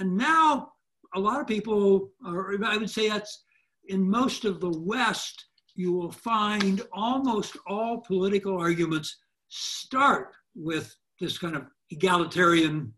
[0.00, 0.72] And now
[1.14, 3.44] a lot of people, or I would say that's
[3.88, 9.16] in most of the West, you will find almost all political arguments
[9.48, 12.92] start with this kind of egalitarian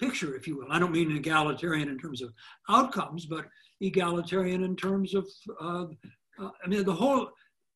[0.00, 0.70] picture, if you will.
[0.70, 2.32] I don't mean egalitarian in terms of
[2.68, 3.46] outcomes, but
[3.80, 5.28] egalitarian in terms of,
[5.60, 5.84] uh,
[6.40, 7.30] uh, I mean, the whole,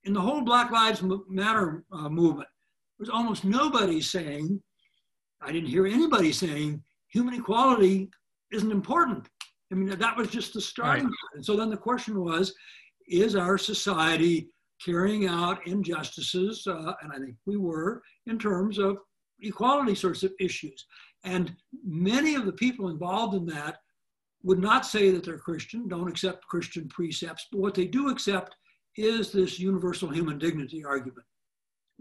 [0.04, 2.48] in the whole Black Lives Matter uh, movement,
[3.02, 4.62] there's almost nobody saying,
[5.40, 8.08] I didn't hear anybody saying human equality
[8.52, 9.26] isn't important.
[9.72, 11.12] I mean, that was just the starting right.
[11.34, 12.54] And so then the question was,
[13.08, 14.50] is our society
[14.84, 18.98] carrying out injustices, uh, and I think we were, in terms of
[19.40, 20.86] equality sorts of issues.
[21.24, 21.52] And
[21.84, 23.78] many of the people involved in that
[24.44, 28.54] would not say that they're Christian, don't accept Christian precepts, but what they do accept
[28.96, 31.26] is this universal human dignity argument.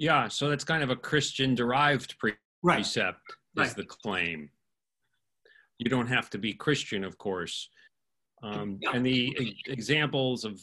[0.02, 2.34] Yeah, so that's kind of a Christian derived pre-
[2.64, 2.78] right.
[2.78, 3.76] precept, is right.
[3.76, 4.50] the claim.
[5.78, 7.70] You don't have to be Christian, of course.
[8.42, 8.94] Um, yeah.
[8.96, 10.60] And the e- examples of,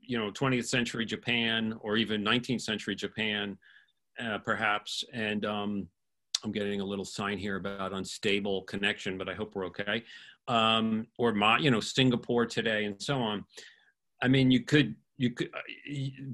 [0.00, 3.58] you know, 20th century Japan or even 19th century Japan,
[4.24, 5.86] uh, perhaps, and um,
[6.42, 10.02] I'm getting a little sign here about unstable connection, but I hope we're okay.
[10.46, 13.44] Um, or my, you know, Singapore today and so on.
[14.22, 15.60] I mean, you could you could uh,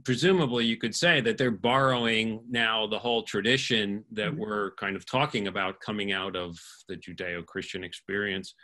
[0.05, 4.41] presumably you could say that they're borrowing now the whole tradition that mm-hmm.
[4.41, 6.57] we're kind of talking about coming out of
[6.89, 8.55] the judeo-christian experience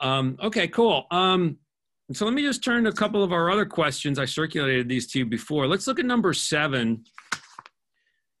[0.00, 1.58] um, okay cool um,
[2.12, 4.18] So let me just turn to a couple of our other questions.
[4.18, 5.68] I circulated these to you before.
[5.68, 7.04] Let's look at number seven.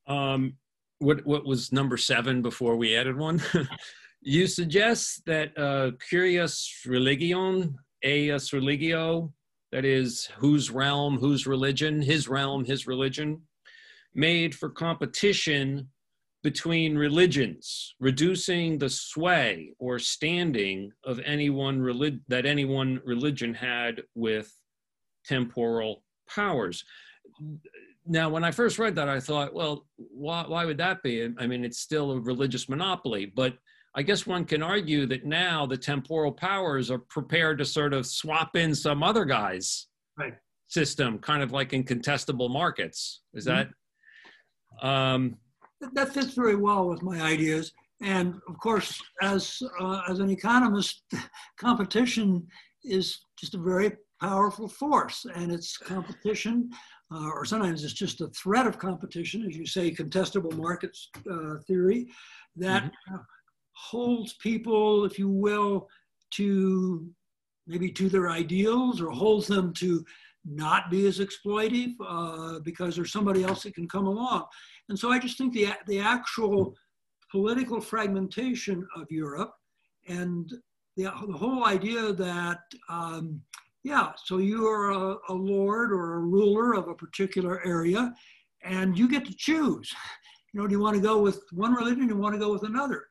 [0.08, 0.54] Um,
[0.98, 3.40] what what was number seven before we added one?
[4.20, 7.72] you suggest that uh, cuius regio,
[8.04, 9.32] eius religio,
[9.72, 13.42] that is whose realm, whose religion, his realm, his religion,
[14.14, 15.88] made for competition
[16.42, 23.52] between religions, reducing the sway or standing of any one relig- that any one religion
[23.52, 24.52] had with
[25.24, 26.82] temporal powers.
[28.06, 31.28] Now, when I first read that, I thought, well, why, why would that be?
[31.38, 33.58] I mean, it's still a religious monopoly, but
[33.94, 38.06] I guess one can argue that now the temporal powers are prepared to sort of
[38.06, 40.34] swap in some other guy's right.
[40.68, 43.22] system, kind of like in contestable markets.
[43.34, 43.68] Is mm-hmm.
[44.80, 44.86] that?
[44.86, 45.36] Um,
[45.92, 47.72] that fits very well with my ideas.
[48.02, 51.02] And of course, as uh, as an economist,
[51.58, 52.46] competition
[52.84, 56.70] is just a very powerful force, and it's competition,
[57.12, 61.56] uh, or sometimes it's just a threat of competition, as you say, contestable markets uh,
[61.66, 62.06] theory,
[62.56, 63.16] that mm-hmm.
[63.80, 65.88] Holds people, if you will,
[66.32, 67.08] to
[67.66, 70.04] maybe to their ideals, or holds them to
[70.44, 74.44] not be as exploitive uh, because there's somebody else that can come along.
[74.88, 76.74] And so I just think the, the actual
[77.30, 79.52] political fragmentation of Europe
[80.08, 80.50] and
[80.96, 83.40] the, the whole idea that, um,
[83.84, 88.12] yeah, so you are a, a lord or a ruler of a particular area
[88.64, 89.92] and you get to choose.
[90.52, 92.08] You know, do you want to go with one religion?
[92.08, 93.04] Do you want to go with another?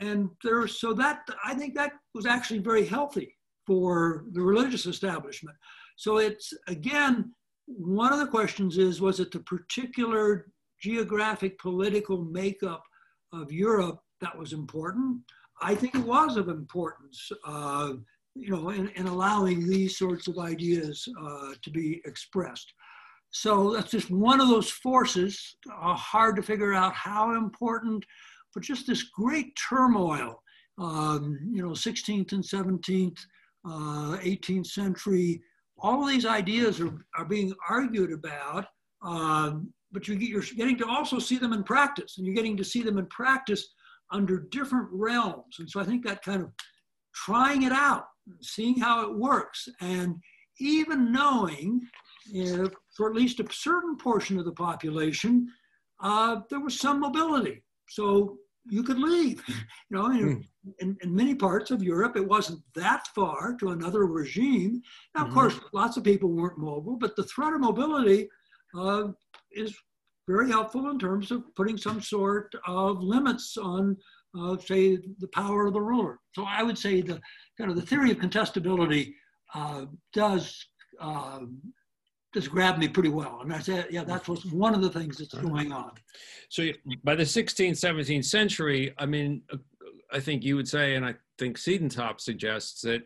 [0.00, 3.36] And there, so that I think that was actually very healthy
[3.66, 5.56] for the religious establishment.
[5.96, 7.32] So it's again,
[7.66, 10.46] one of the questions is, was it the particular
[10.80, 12.82] geographic political makeup
[13.32, 15.18] of Europe that was important.
[15.62, 17.92] I think it was of importance, uh,
[18.34, 22.72] you know, in, in, allowing these sorts of ideas uh, to be expressed.
[23.30, 28.04] So that's just one of those forces, uh, hard to figure out how important,
[28.54, 30.42] but just this great turmoil,
[30.78, 33.18] um, you know, 16th and 17th,
[33.66, 35.40] 18th uh, century,
[35.78, 38.66] all these ideas are, are being argued about.
[39.02, 42.64] Um, but you're, you're getting to also see them in practice, and you're getting to
[42.64, 43.68] see them in practice
[44.10, 45.56] under different realms.
[45.58, 46.50] And so I think that kind of
[47.14, 48.04] trying it out,
[48.42, 50.16] seeing how it works, and
[50.58, 51.80] even knowing
[52.32, 55.48] if for at least a certain portion of the population,
[56.02, 57.62] uh, there was some mobility.
[57.88, 59.42] So you could leave.
[59.90, 60.44] You know, in, mm.
[60.80, 64.82] in, in, many parts of Europe, it wasn't that far to another regime.
[65.14, 65.34] Now, of mm-hmm.
[65.34, 68.28] course, lots of people weren't mobile, but the threat of mobility
[68.76, 69.08] uh,
[69.52, 69.76] is
[70.26, 73.96] very helpful in terms of putting some sort of limits on,
[74.38, 76.18] uh, say, the power of the ruler.
[76.34, 77.20] So I would say the
[77.58, 79.12] kind of the theory of contestability
[79.54, 80.66] uh, does
[82.36, 83.40] uh, grabbed me pretty well.
[83.42, 85.92] And I said, yeah, that's what's one of the things that's going on.
[86.48, 86.68] So
[87.02, 89.42] by the 16th, 17th century, I mean,
[90.12, 93.02] I think you would say, and I think Siedentop suggests that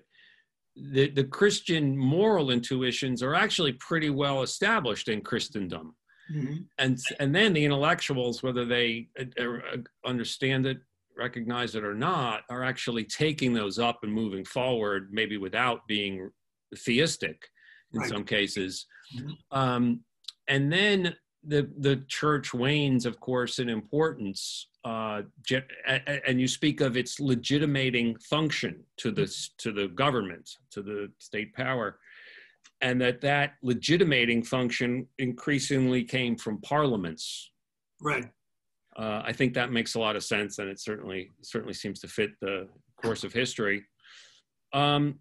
[0.76, 5.94] the, the Christian moral intuitions are actually pretty well established in Christendom.
[6.32, 6.56] Mm-hmm.
[6.78, 10.78] And, and then the intellectuals, whether they uh, uh, understand it,
[11.16, 16.30] recognize it or not, are actually taking those up and moving forward, maybe without being
[16.76, 17.48] theistic
[17.92, 18.08] in right.
[18.08, 18.86] some cases.
[19.16, 19.58] Mm-hmm.
[19.58, 20.00] Um,
[20.48, 21.14] and then
[21.44, 24.68] the the church wanes, of course, in importance.
[24.84, 25.22] Uh,
[26.26, 29.26] and you speak of its legitimating function to the
[29.58, 31.98] to the government, to the state power
[32.80, 37.50] and that that legitimating function increasingly came from parliaments.
[38.00, 38.26] Right.
[38.96, 42.08] Uh, I think that makes a lot of sense, and it certainly certainly seems to
[42.08, 42.68] fit the
[43.00, 43.84] course of history.
[44.72, 45.20] Um,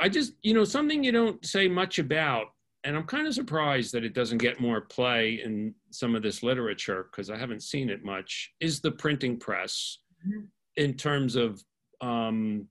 [0.00, 2.48] I just, you know, something you don't say much about,
[2.84, 6.42] and I'm kind of surprised that it doesn't get more play in some of this
[6.42, 8.52] literature because I haven't seen it much.
[8.60, 10.44] Is the printing press mm-hmm.
[10.76, 11.62] in terms of
[12.00, 12.68] um,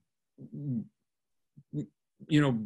[2.26, 2.58] you know,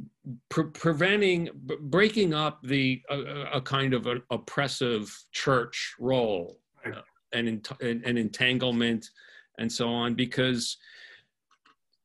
[0.49, 1.51] pre- preventing,
[1.81, 6.95] breaking up the a kind of an oppressive church role right.
[6.95, 7.03] uh,
[7.33, 9.11] and, and, and entanglement
[9.59, 10.79] and so on, because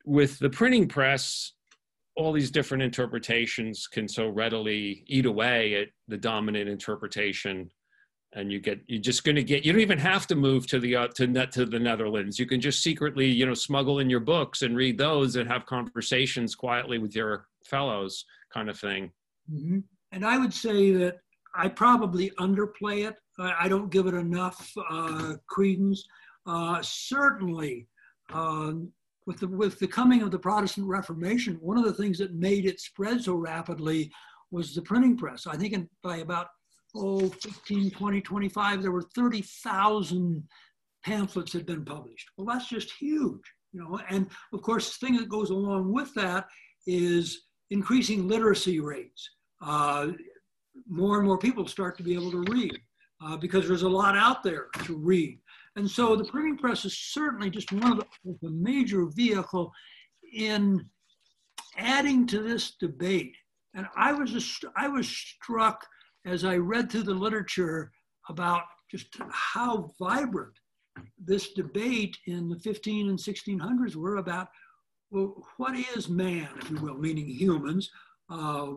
[0.06, 1.54] with the printing press,
[2.18, 7.70] all these different interpretations can so readily eat away at the dominant interpretation
[8.34, 10.80] and you get you're just going to get you don't even have to move to
[10.80, 12.38] the uh, to net to the Netherlands.
[12.38, 15.66] You can just secretly you know smuggle in your books and read those and have
[15.66, 19.12] conversations quietly with your fellows, kind of thing.
[19.52, 19.80] Mm-hmm.
[20.12, 21.20] And I would say that
[21.56, 23.16] I probably underplay it.
[23.40, 26.06] I, I don't give it enough uh, credence.
[26.46, 27.88] Uh, certainly,
[28.34, 28.92] um,
[29.28, 32.66] with the, with the coming of the Protestant Reformation, one of the things that made
[32.66, 34.10] it spread so rapidly
[34.52, 35.46] was the printing press.
[35.46, 36.48] I think in, by about,
[36.96, 40.44] oh, 15, 20, 25, there were 30,000
[41.04, 42.30] pamphlets had been published.
[42.38, 43.42] Well, that's just huge,
[43.74, 44.00] you know.
[44.10, 46.48] And of course, the thing that goes along with that
[46.88, 49.30] is increasing literacy rates.
[49.62, 50.12] Uh,
[50.88, 52.80] more and more people start to be able to read
[53.22, 55.38] uh, because there's a lot out there to read.
[55.78, 59.72] And so the printing press is certainly just one of the, the major vehicle
[60.34, 60.84] in
[61.78, 63.36] adding to this debate.
[63.76, 65.86] And I was, just, I was struck
[66.26, 67.92] as I read through the literature
[68.28, 70.54] about just how vibrant
[71.24, 74.48] this debate in the 15 and 1600s were about
[75.12, 77.90] well, what is man, if you will, meaning humans?
[78.30, 78.74] Uh,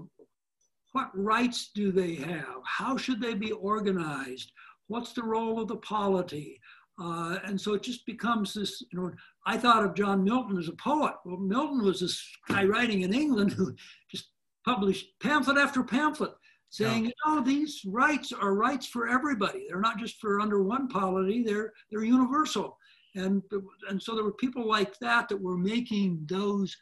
[0.92, 2.60] what rights do they have?
[2.64, 4.52] How should they be organized?
[4.86, 6.60] What's the role of the polity?
[7.00, 9.10] Uh, and so it just becomes this, you know,
[9.46, 11.14] I thought of John Milton as a poet.
[11.24, 13.74] Well, Milton was this guy writing in England who
[14.10, 14.28] just
[14.66, 16.32] published pamphlet after pamphlet
[16.68, 17.12] saying, yeah.
[17.26, 19.66] oh, these rights are rights for everybody.
[19.68, 22.76] They're not just for under one polity, they're, they're universal.
[23.16, 23.42] And,
[23.88, 26.76] and so there were people like that that were making those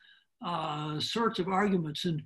[0.44, 2.04] uh, sorts of arguments.
[2.04, 2.22] And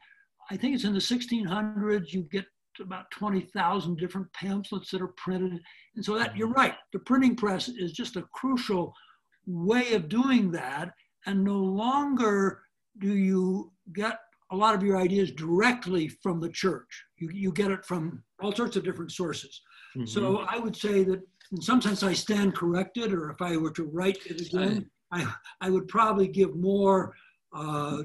[0.51, 2.47] I think it's in the 1600s, you get
[2.81, 5.61] about 20,000 different pamphlets that are printed.
[5.97, 6.61] And so that you're mm-hmm.
[6.61, 8.95] right, the printing press is just a crucial
[9.47, 10.93] way of doing that.
[11.27, 12.62] And no longer
[12.99, 14.18] do you get
[14.51, 17.05] a lot of your ideas directly from the church.
[17.16, 19.62] You, you get it from all sorts of different sources.
[19.97, 20.07] Mm-hmm.
[20.07, 21.20] So I would say that
[21.53, 25.27] in some sense I stand corrected, or if I were to write it again, I,
[25.61, 27.14] I would probably give more
[27.55, 28.03] uh,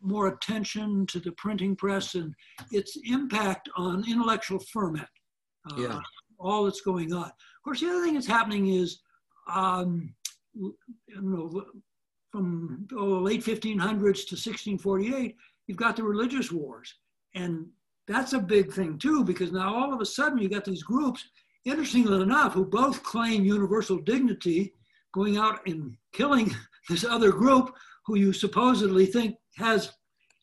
[0.00, 2.34] more attention to the printing press and
[2.72, 5.08] its impact on intellectual ferment.
[5.70, 6.00] Uh, yeah.
[6.38, 7.24] All that's going on.
[7.24, 9.00] Of course, the other thing that's happening is,
[9.52, 10.14] um,
[10.54, 10.74] you
[11.20, 11.64] know,
[12.30, 15.36] from oh, late 1500s to 1648,
[15.66, 16.94] you've got the religious wars.
[17.34, 17.66] And
[18.06, 21.24] that's a big thing too, because now all of a sudden you got these groups,
[21.64, 24.74] interestingly enough, who both claim universal dignity,
[25.12, 26.54] going out and killing
[26.88, 27.74] this other group
[28.06, 29.92] who you supposedly think has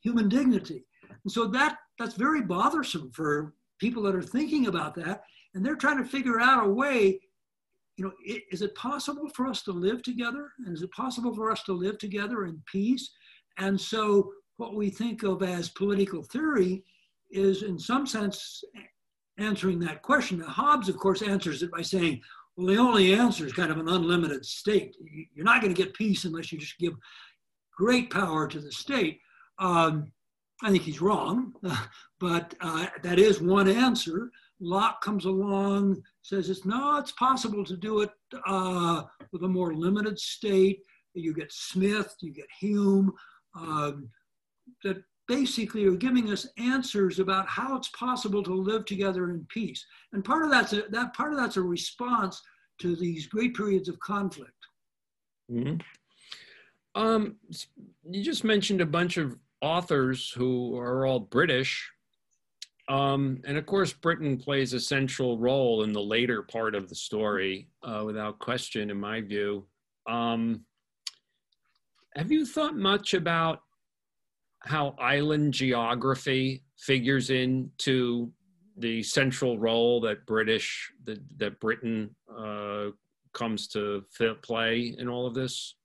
[0.02, 0.86] human dignity.
[1.10, 5.24] And so that that's very bothersome for people that are thinking about that.
[5.54, 7.20] And they're trying to figure out a way,
[7.98, 8.12] you know,
[8.52, 10.50] is it possible for us to live together?
[10.66, 13.12] And is it possible for us to live together in peace?
[13.60, 16.84] And so what we think of as political theory
[17.32, 18.64] is in some sense
[19.38, 20.40] answering that question.
[20.40, 22.22] Now, Hobbes, of course, answers it by saying,
[22.56, 24.96] well, the only answer is kind of an unlimited state.
[25.34, 26.94] You're not going to get peace unless you just give
[27.76, 29.20] great power to the state.
[29.60, 30.12] Um,
[30.64, 31.54] I think he's wrong,
[32.20, 34.32] but uh, that is one answer.
[34.60, 38.12] Locke comes along, says it's no, it's possible to do it
[38.48, 40.80] uh, with a more limited state.
[41.14, 43.14] You get Smith, you get Hume,
[43.56, 44.10] um,
[44.84, 49.86] that basically are giving us answers about how it's possible to live together in peace.
[50.12, 52.42] And part of that's a, that part of that's a response
[52.80, 54.52] to these great periods of conflict.
[55.52, 55.78] Mm-hmm.
[56.96, 57.38] Um,
[58.10, 61.90] you just mentioned a bunch of authors who are all British.
[62.90, 66.96] Um, and of course, Britain plays a central role in the later part of the
[66.96, 69.66] story, uh, without question, in my view.
[70.08, 70.66] Um,
[72.16, 73.62] have you thought much about
[74.60, 78.32] how island geography figures into
[78.78, 82.88] the central role that British that that Britain uh,
[83.34, 84.04] comes to
[84.42, 85.76] play in all of this?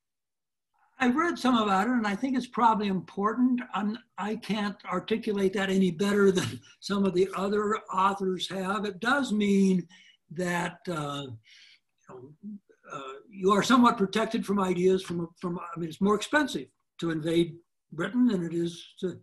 [1.00, 3.60] I read some about it, and I think it's probably important.
[3.72, 8.84] I'm, I can't articulate that any better than some of the other authors have.
[8.84, 9.86] It does mean
[10.32, 11.38] that uh, you,
[12.08, 12.32] know,
[12.92, 16.66] uh, you, are somewhat protected from ideas from, from, I mean, it's more expensive
[16.98, 17.56] to invade
[17.92, 19.18] Britain than it is to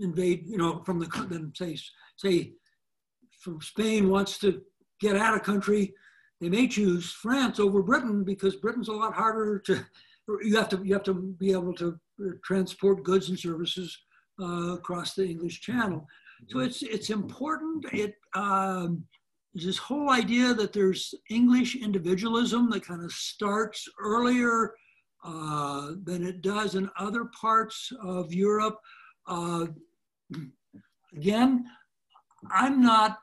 [0.00, 1.78] invade, you know, from the, than say,
[2.16, 2.52] say,
[3.38, 4.62] from Spain wants to
[5.00, 5.94] get out of country,
[6.40, 9.84] they may choose France over Britain because Britain's a lot harder to
[10.42, 11.98] you have to you have to be able to
[12.44, 13.96] transport goods and services
[14.40, 16.06] uh, across the English Channel.
[16.48, 17.84] So it's it's important.
[17.92, 19.04] It um,
[19.54, 24.74] this whole idea that there's English individualism that kind of starts earlier
[25.24, 28.78] uh, than it does in other parts of Europe.
[29.26, 29.66] Uh,
[31.16, 31.64] again,
[32.50, 33.18] I'm not.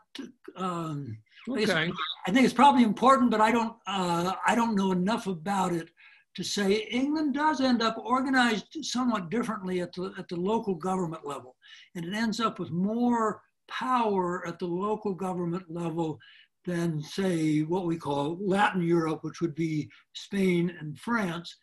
[0.56, 1.18] Um,
[1.50, 1.92] okay.
[2.28, 3.76] I think it's probably important, but I don't.
[3.88, 5.90] Uh, I don't know enough about it
[6.38, 11.26] to say England does end up organized somewhat differently at the, at the local government
[11.26, 11.56] level.
[11.96, 16.20] And it ends up with more power at the local government level
[16.64, 21.58] than, say, what we call Latin Europe, which would be Spain and France.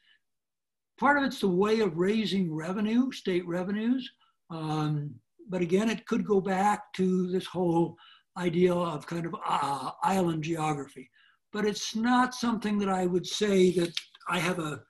[0.99, 4.11] part of it's the way of raising revenue, state revenues.
[4.51, 5.15] Um,
[5.49, 7.97] but again, it could go back to this whole
[8.37, 11.11] idea of kind of uh, island geography.
[11.53, 13.93] But it's not something that I would say that
[14.29, 14.83] I have a,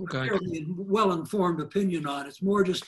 [0.00, 0.28] Okay.
[0.28, 2.26] fairly well-informed opinion on.
[2.26, 2.28] It.
[2.28, 2.84] It's more just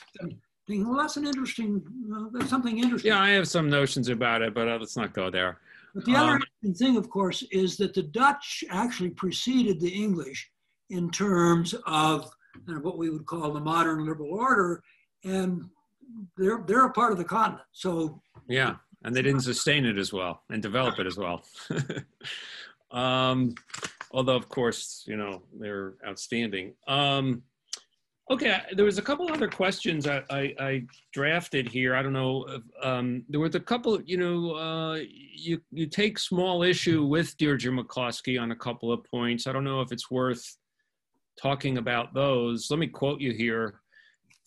[0.67, 1.81] thinking, well, that's an interesting,
[2.15, 3.09] uh, that's something interesting.
[3.11, 5.59] Yeah, I have some notions about it, but uh, let's not go there.
[5.95, 9.89] But the other Um, interesting thing, of course, is that the Dutch actually preceded the
[9.89, 10.49] English
[10.91, 12.29] in terms of
[12.67, 14.83] kind of what we would call the modern liberal order,
[15.23, 15.69] and
[16.37, 17.65] they're they're a part of the continent.
[17.71, 21.43] So Yeah, and they didn't sustain it as well and develop it as well.
[22.91, 23.55] um,
[24.11, 26.73] although, of course, you know they're outstanding.
[26.87, 27.43] Um,
[28.29, 30.83] okay, there was a couple other questions I, I, I
[31.13, 31.95] drafted here.
[31.95, 32.45] I don't know.
[32.81, 34.01] Um, there was a couple.
[34.03, 34.99] You know, uh,
[35.35, 39.47] you you take small issue with Deirdre McCloskey on a couple of points.
[39.47, 40.57] I don't know if it's worth
[41.41, 42.69] talking about those.
[42.69, 43.80] Let me quote you here.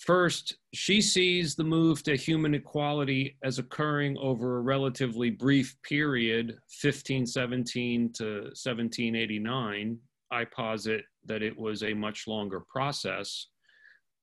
[0.05, 6.49] First, she sees the move to human equality as occurring over a relatively brief period,
[6.83, 9.99] 1517 to 1789.
[10.31, 13.47] I posit that it was a much longer process.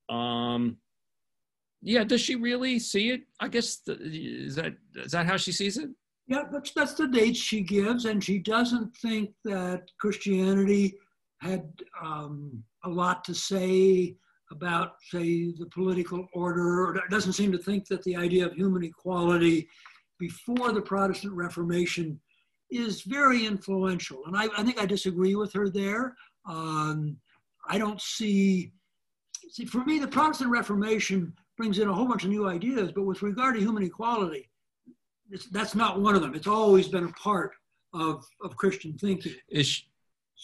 [0.08, 0.76] Um,
[1.80, 3.22] yeah, does she really see it?
[3.40, 5.90] I guess the, is that is that how she sees it?
[6.28, 10.94] yeah, that's that's the date she gives, and she doesn't think that Christianity
[11.40, 11.68] had
[12.02, 14.16] um, a lot to say
[14.52, 18.84] about, say, the political order, or doesn't seem to think that the idea of human
[18.84, 19.68] equality
[20.18, 22.20] before the Protestant Reformation
[22.70, 24.22] is very influential.
[24.26, 26.14] And I, I think I disagree with her there.
[26.46, 27.16] Um,
[27.68, 28.72] I don't see,
[29.50, 33.04] see, for me, the Protestant Reformation brings in a whole bunch of new ideas, but
[33.04, 34.48] with regard to human equality,
[35.50, 36.34] that's not one of them.
[36.34, 37.52] It's always been a part
[37.94, 39.34] of, of Christian thinking.
[39.48, 39.84] Is she,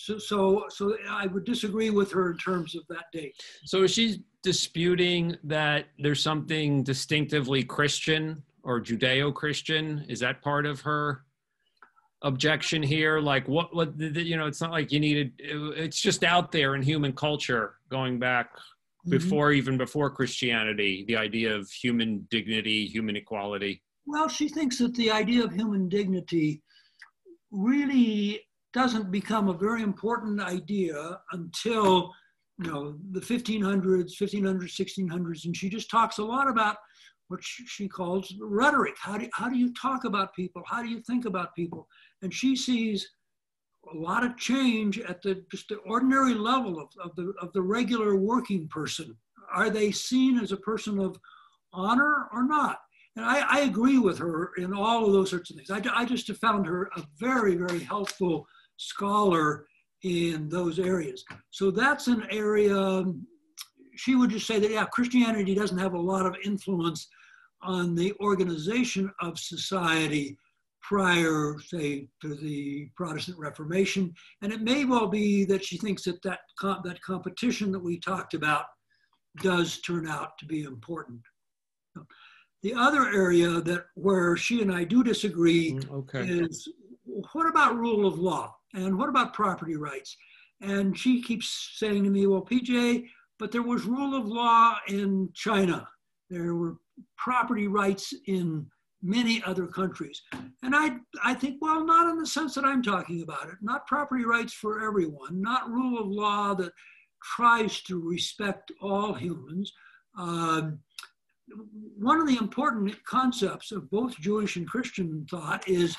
[0.01, 3.35] So, so, so I would disagree with her in terms of that date.
[3.65, 10.07] so is she disputing that there's something distinctively Christian or Judeo-Christian?
[10.09, 11.25] Is that part of her
[12.23, 13.19] objection here?
[13.19, 16.83] Like what, what, you know, it's not like you needed, it's just out there in
[16.83, 19.11] human culture going back mm-hmm.
[19.11, 23.83] before, even before Christianity, the idea of human dignity, human equality.
[24.07, 26.63] Well, she thinks that the idea of human dignity
[27.51, 28.43] really
[28.73, 32.12] doesn't become a very important idea until
[32.59, 36.77] you know the 1500s 1500s 1600s and she just talks a lot about
[37.29, 38.95] what she calls rhetoric.
[38.99, 40.62] How do, how do you talk about people?
[40.66, 41.87] How do you think about people?
[42.23, 43.07] And she sees
[43.93, 47.62] a lot of change at the just the ordinary level of, of the of the
[47.62, 49.16] regular working person.
[49.53, 51.19] Are they seen as a person of
[51.73, 52.81] honor or not?
[53.16, 55.71] And I, I, agree with her in all of those sorts of things.
[55.71, 58.47] I, I just have found her a very, very helpful
[58.79, 59.66] scholar
[60.03, 61.24] in those areas.
[61.51, 63.05] So that's an area,
[63.97, 67.09] she would just say that, yeah, Christianity doesn't have a lot of influence
[67.62, 70.39] on the organization of society
[70.81, 74.14] prior, say, to the Protestant Reformation.
[74.43, 78.35] And it may well be that she thinks that that, that competition that we talked
[78.35, 78.66] about
[79.43, 81.20] does turn out to be important.
[82.62, 86.24] The other area that where she and I do disagree mm, okay.
[86.29, 86.68] is
[87.33, 90.16] what about rule of law and what about property rights?
[90.61, 93.07] And she keeps saying to me, well, PJ,
[93.39, 95.89] but there was rule of law in China.
[96.31, 96.77] There were
[97.16, 98.66] property rights in
[99.03, 100.21] many other countries.
[100.62, 103.87] And I, I think, well, not in the sense that I'm talking about it, not
[103.87, 106.73] property rights for everyone, not rule of law that
[107.23, 109.73] tries to respect all humans.
[110.19, 110.81] Um,
[111.97, 115.97] one of the important concepts of both Jewish and Christian thought is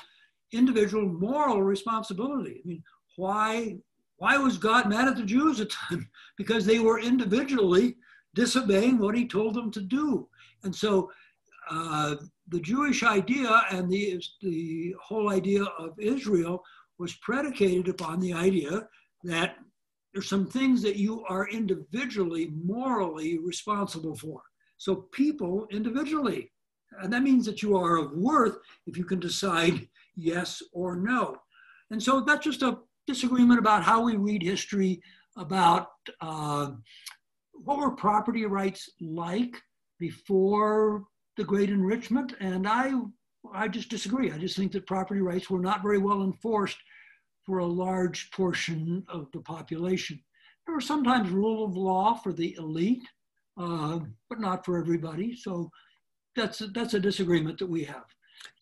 [0.52, 2.60] individual moral responsibility.
[2.64, 2.82] I mean,
[3.16, 3.76] why,
[4.16, 6.08] why was God mad at the Jews at the time?
[6.36, 7.96] Because they were individually
[8.34, 10.28] disobeying what he told them to do.
[10.62, 11.10] And so
[11.70, 12.16] uh,
[12.48, 16.62] the Jewish idea and the, the whole idea of Israel
[16.98, 18.86] was predicated upon the idea
[19.24, 19.56] that
[20.12, 24.42] there's some things that you are individually morally responsible for.
[24.76, 26.50] So people individually,
[27.00, 31.36] and that means that you are of worth if you can decide yes or no.
[31.90, 35.00] And so that's just a disagreement about how we read history,
[35.36, 35.88] about
[36.20, 36.70] uh,
[37.52, 39.56] what were property rights like
[39.98, 41.04] before
[41.36, 42.34] the Great Enrichment.
[42.40, 42.92] And I,
[43.52, 44.32] I just disagree.
[44.32, 46.78] I just think that property rights were not very well enforced
[47.44, 50.22] for a large portion of the population.
[50.66, 53.02] There was sometimes rule of law for the elite,
[53.58, 55.34] uh, but not for everybody.
[55.34, 55.70] So
[56.36, 58.04] that's a, that's a disagreement that we have.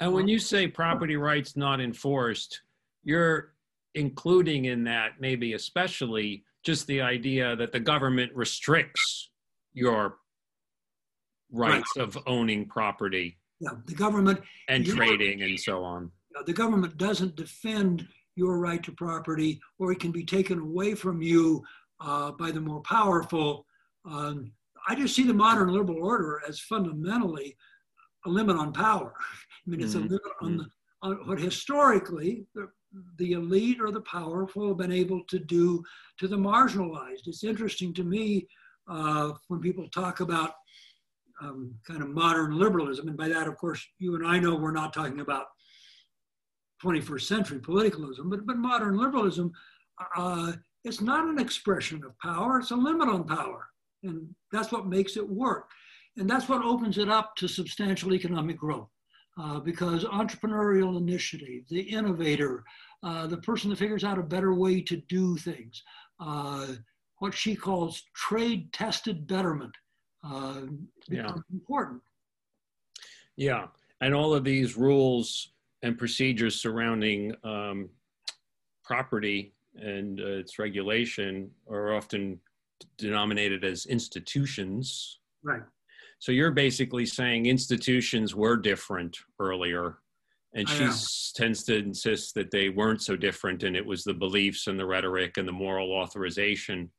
[0.00, 2.62] And when you say property rights not enforced,
[3.02, 3.52] you're
[3.94, 9.30] including in that maybe especially just the idea that the government restricts
[9.72, 10.16] your
[11.50, 12.02] rights right.
[12.02, 13.38] of owning property.
[13.60, 16.10] Yeah, the government and trading and so on.
[16.46, 18.06] The government doesn't defend
[18.36, 21.64] your right to property, or it can be taken away from you
[22.00, 23.66] uh, by the more powerful.
[24.04, 24.52] Um,
[24.88, 27.56] I just see the modern liberal order as fundamentally
[28.28, 29.12] a limit on power.
[29.66, 30.06] I mean, it's mm-hmm.
[30.06, 30.66] a limit on, the,
[31.02, 32.68] on what historically the,
[33.18, 35.82] the elite or the powerful have been able to do
[36.18, 37.26] to the marginalized.
[37.26, 38.46] It's interesting to me
[38.88, 40.52] uh, when people talk about
[41.40, 44.72] um, kind of modern liberalism, and by that, of course, you and I know we're
[44.72, 45.46] not talking about
[46.82, 49.52] 21st century politicalism, but, but modern liberalism,
[50.16, 50.52] uh,
[50.84, 53.66] it's not an expression of power, it's a limit on power.
[54.02, 55.68] And that's what makes it work.
[56.18, 58.90] And that's what opens it up to substantial economic growth.
[59.40, 62.64] Uh, because entrepreneurial initiative, the innovator,
[63.04, 65.80] uh, the person that figures out a better way to do things,
[66.18, 66.66] uh,
[67.18, 69.70] what she calls trade tested betterment,
[70.24, 70.62] uh,
[71.08, 71.30] yeah.
[71.52, 72.02] important.
[73.36, 73.66] Yeah,
[74.00, 75.52] and all of these rules
[75.82, 77.90] and procedures surrounding um,
[78.82, 82.40] property and uh, its regulation are often
[82.96, 85.20] denominated as institutions.
[85.44, 85.62] Right.
[86.18, 89.98] So you're basically saying institutions were different earlier,
[90.54, 90.88] and she
[91.36, 94.86] tends to insist that they weren't so different, and it was the beliefs and the
[94.86, 96.90] rhetoric and the moral authorization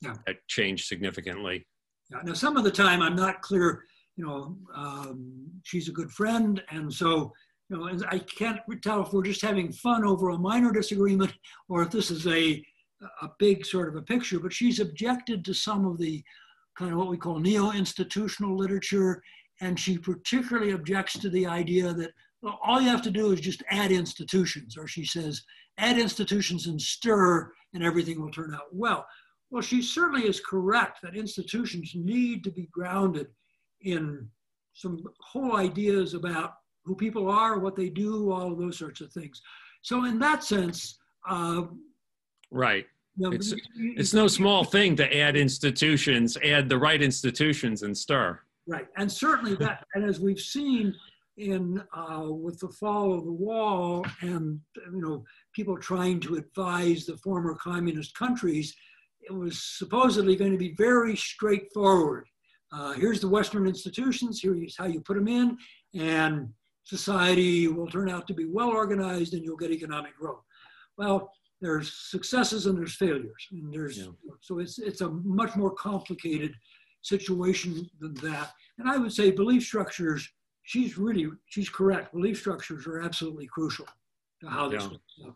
[0.00, 0.14] yeah.
[0.26, 1.66] that changed significantly.
[2.10, 2.18] Yeah.
[2.24, 3.84] Now, some of the time, I'm not clear.
[4.16, 7.32] You know, um, she's a good friend, and so
[7.68, 11.32] you know, I can't tell if we're just having fun over a minor disagreement
[11.68, 12.62] or if this is a
[13.20, 14.38] a big sort of a picture.
[14.38, 16.22] But she's objected to some of the
[16.76, 19.22] kind of what we call neo-institutional literature,
[19.60, 22.12] and she particularly objects to the idea that
[22.42, 25.42] well, all you have to do is just add institutions, or she says,
[25.78, 29.06] add institutions and stir, and everything will turn out well.
[29.50, 33.28] Well, she certainly is correct that institutions need to be grounded
[33.82, 34.28] in
[34.74, 36.54] some whole ideas about
[36.84, 39.40] who people are, what they do, all of those sorts of things.
[39.82, 40.98] So, in that sense,
[41.28, 41.62] uh,
[42.50, 42.86] right.
[43.16, 48.40] No, it's it's no small thing to add institutions, add the right institutions, and stir.
[48.66, 50.94] Right, and certainly that, and as we've seen
[51.36, 57.04] in uh, with the fall of the wall, and you know people trying to advise
[57.04, 58.74] the former communist countries,
[59.20, 62.26] it was supposedly going to be very straightforward.
[62.72, 64.40] Uh, here's the Western institutions.
[64.42, 65.58] Here's how you put them in,
[65.94, 66.48] and
[66.84, 70.42] society will turn out to be well organized, and you'll get economic growth.
[70.96, 71.30] Well,
[71.62, 73.48] there's successes and there's failures.
[73.52, 74.08] And there's yeah.
[74.40, 76.54] so it's it's a much more complicated
[77.02, 78.52] situation than that.
[78.78, 80.28] And i would say belief structures
[80.64, 82.12] she's really she's correct.
[82.12, 83.86] Belief structures are absolutely crucial
[84.40, 85.30] to how this yeah.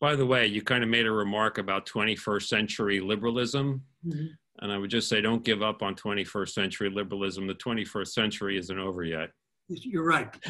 [0.00, 3.82] by the way you kind of made a remark about 21st century liberalism.
[4.06, 4.26] Mm-hmm.
[4.60, 7.46] and i would just say don't give up on 21st century liberalism.
[7.46, 9.30] The 21st century isn't over yet.
[9.68, 10.32] You're right.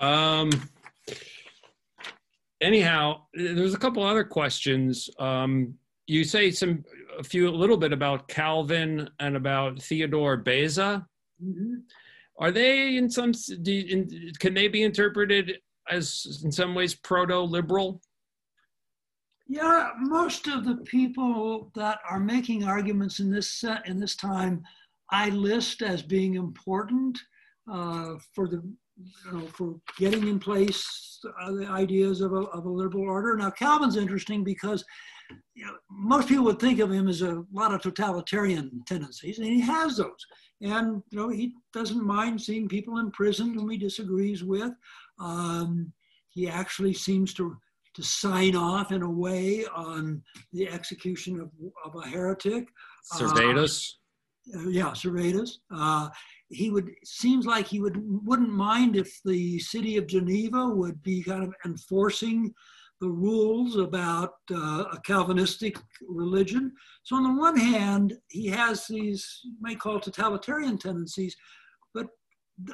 [0.00, 0.50] Um
[2.64, 5.08] anyhow, there's a couple other questions.
[5.18, 5.74] Um,
[6.06, 6.84] you say some
[7.18, 11.06] a few a little bit about Calvin and about Theodore Beza.
[11.42, 11.74] Mm-hmm.
[12.38, 13.32] Are they in some?
[13.66, 15.58] In, can they be interpreted
[15.88, 18.00] as in some ways proto-liberal?
[19.46, 24.62] Yeah, most of the people that are making arguments in this set in this time,
[25.10, 27.18] I list as being important
[27.70, 28.62] uh, for the
[28.96, 33.36] you know, for getting in place uh, the ideas of a, of a liberal order.
[33.36, 34.84] Now, Calvin's interesting because
[35.54, 39.46] you know, most people would think of him as a lot of totalitarian tendencies, and
[39.46, 40.26] he has those.
[40.60, 44.72] And you know, he doesn't mind seeing people imprisoned whom he disagrees with.
[45.18, 45.92] Um,
[46.28, 47.56] he actually seems to
[47.94, 50.20] to sign off in a way on
[50.52, 51.50] the execution of,
[51.84, 52.68] of a heretic.
[53.12, 53.94] Servetus.
[54.54, 55.58] Uh, yeah, Servetus.
[55.72, 56.08] Uh,
[56.54, 57.96] he would seems like he would
[58.26, 62.54] wouldn't mind if the city of Geneva would be kind of enforcing
[63.00, 65.76] the rules about uh, a Calvinistic
[66.08, 66.72] religion.
[67.02, 71.36] So on the one hand, he has these you may call totalitarian tendencies,
[71.92, 72.06] but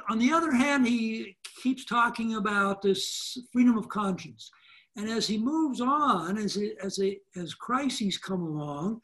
[0.09, 4.51] on the other hand, he keeps talking about this freedom of conscience.
[4.95, 9.01] And as he moves on, as it, as a, as crises come along,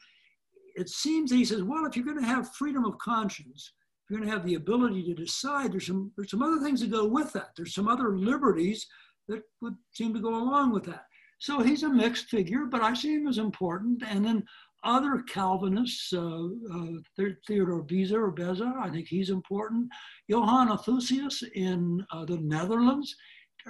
[0.76, 3.72] it seems he says, well, if you're going to have freedom of conscience,
[4.10, 5.74] you're going to have the ability to decide.
[5.74, 7.52] There's some there's some other things that go with that.
[7.56, 8.88] There's some other liberties
[9.28, 11.06] that would seem to go along with that.
[11.40, 14.04] So he's a mixed figure, but I see him as important.
[14.08, 14.44] And then
[14.84, 19.90] other Calvinists, uh, uh, Theodore Beza or Beza, I think he's important.
[20.28, 23.16] Johann Althusius in uh, the Netherlands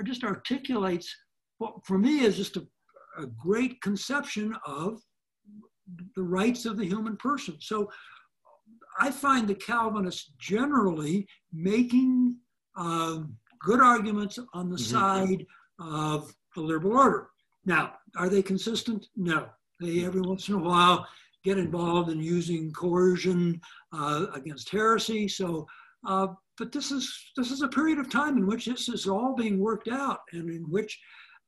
[0.03, 1.13] just articulates
[1.57, 2.67] what for me is just a,
[3.17, 5.01] a great conception of
[6.15, 7.57] the rights of the human person.
[7.59, 7.89] So
[8.99, 12.35] I find the Calvinists generally making
[12.75, 13.19] uh,
[13.59, 14.97] good arguments on the mm-hmm.
[14.97, 15.45] side
[15.79, 17.29] of the liberal order.
[17.65, 19.07] Now, are they consistent?
[19.15, 19.47] No.
[19.79, 21.05] They every once in a while
[21.43, 23.61] get involved in using coercion
[23.93, 25.27] uh, against heresy.
[25.27, 25.67] So,
[26.07, 26.27] uh,
[26.57, 29.59] but this is this is a period of time in which this is all being
[29.59, 30.99] worked out, and in which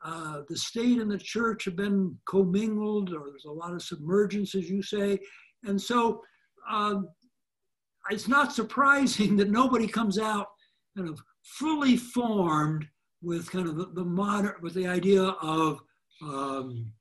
[0.06, 4.54] uh, the state and the church have been commingled, or there's a lot of submergence,
[4.54, 5.18] as you say,
[5.64, 6.22] and so
[6.70, 7.10] um,
[8.10, 10.48] it's not surprising that nobody comes out
[10.98, 12.88] kind of fully formed
[13.22, 15.82] with kind of the, the modern, with the idea of
[16.22, 16.92] um,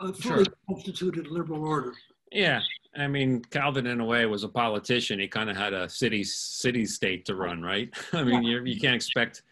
[0.00, 0.54] a fully sure.
[0.68, 1.92] constituted liberal order.
[2.30, 2.60] Yeah,
[2.96, 5.20] I mean, Calvin, in a way, was a politician.
[5.20, 7.92] He kind of had a city city state to run, right?
[8.12, 9.42] I mean, you you can't expect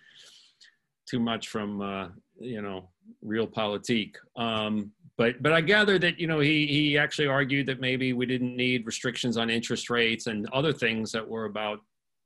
[1.09, 2.89] too much from uh, you know
[3.25, 4.15] realpolitik.
[4.37, 8.25] Um, but but I gather that you know he he actually argued that maybe we
[8.25, 11.81] didn't need restrictions on interest rates and other things that were about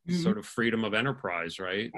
[0.09, 0.23] mm-hmm.
[0.23, 1.91] sort of freedom of enterprise, right?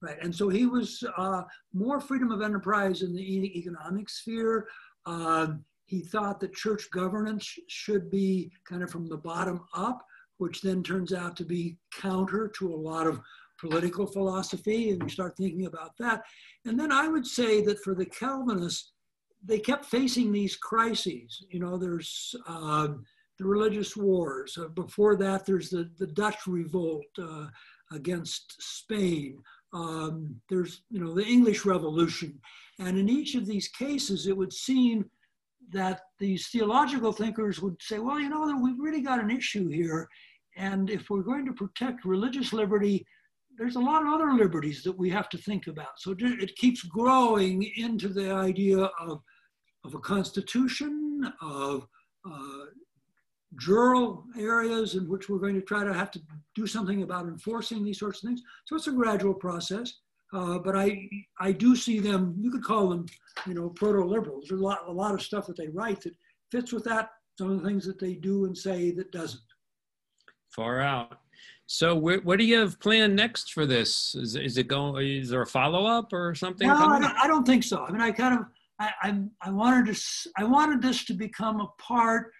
[0.00, 1.42] Right, and so he was uh,
[1.74, 4.68] more freedom of enterprise in the economic sphere.
[5.06, 5.48] Uh,
[5.86, 10.84] he thought that church governance should be kind of from the bottom up, which then
[10.84, 13.20] turns out to be counter to a lot of
[13.60, 16.22] political philosophy, and you start thinking about that.
[16.64, 18.92] And then I would say that for the Calvinists,
[19.48, 21.44] they kept facing these crises.
[21.50, 22.88] You know, there's uh,
[23.38, 24.58] the religious wars.
[24.60, 27.46] Uh, before that, there's the, the Dutch revolt uh,
[27.92, 28.44] against
[28.78, 29.38] Spain.
[29.72, 30.14] Um,
[30.50, 32.38] there's, you know, the English Revolution.
[32.78, 34.96] And in each of these cases, it would seem
[35.72, 40.08] that these theological thinkers would say, well, you know, we've really got an issue here.
[40.56, 43.06] And if we're going to protect religious liberty,
[43.56, 45.98] there's a lot of other liberties that we have to think about.
[45.98, 49.22] So it keeps growing into the idea of,
[49.88, 51.86] of a constitution, of
[52.30, 52.64] uh,
[53.60, 56.20] jural areas in which we're going to try to have to
[56.54, 58.42] do something about enforcing these sorts of things.
[58.66, 59.92] So it's a gradual process.
[60.34, 61.08] Uh, but I,
[61.40, 63.06] I do see them, you could call them,
[63.46, 64.44] you know, proto-liberals.
[64.46, 66.14] There's a lot, a lot of stuff that they write that
[66.52, 67.08] fits with that.
[67.38, 69.40] Some of the things that they do and say that doesn't.
[70.50, 71.18] Far out.
[71.66, 74.14] So what do you have planned next for this?
[74.14, 76.66] Is, is it going, is there a follow-up or something?
[76.66, 77.84] No, I don't, I don't, think so.
[77.84, 78.46] I mean, I kind of,
[78.80, 80.00] I, I, I, wanted to,
[80.36, 82.30] I wanted this to become a part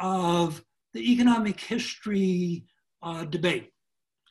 [0.00, 2.64] of the economic history
[3.02, 3.70] uh, debate.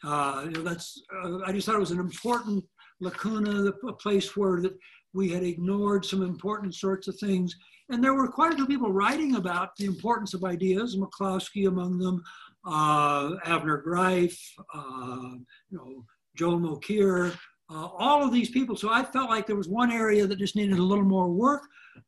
[0.04, 2.64] Uh, you know, that's, uh, I just thought it was an important
[3.00, 4.78] lacuna, a place where that
[5.14, 7.56] we had ignored some important sorts of things.
[7.90, 12.00] And there were quite a few people writing about the importance of ideas, McCloskey among
[12.00, 12.24] them,
[12.66, 14.38] uh, Avner Greif,
[14.74, 15.36] uh,
[15.70, 16.06] you know,
[16.36, 17.36] Joel Mokyr,
[17.74, 18.76] uh, all of these people.
[18.76, 21.64] So I felt like there was one area that just needed a little more work.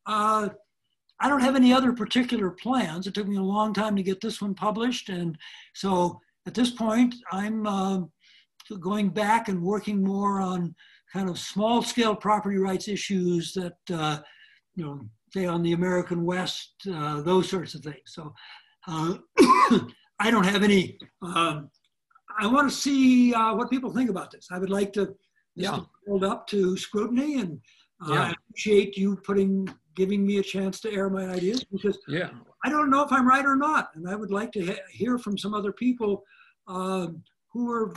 [0.06, 0.50] Uh,
[1.18, 3.06] I don't have any other particular plans.
[3.06, 5.08] It took me a long time to get this one published.
[5.08, 5.36] And
[5.74, 8.00] so at this point, I'm uh,
[8.80, 10.74] going back and working more on
[11.12, 14.18] kind of small scale property rights issues that, uh,
[14.74, 15.00] you know,
[15.32, 18.02] say on the American West, uh, those sorts of things.
[18.06, 18.32] So
[18.86, 19.14] uh,
[20.20, 21.70] I don't have any, um,
[22.38, 24.48] I want to see what people think about this.
[24.50, 25.16] I would like to,
[25.56, 25.80] yeah.
[26.06, 27.60] hold up to scrutiny and
[28.06, 28.20] uh, yeah.
[28.20, 32.30] I appreciate you putting, giving me a chance to air my ideas because yeah.
[32.64, 33.90] I don't know if I'm right or not.
[33.94, 36.22] And I would like to he- hear from some other people
[36.68, 37.94] um, who are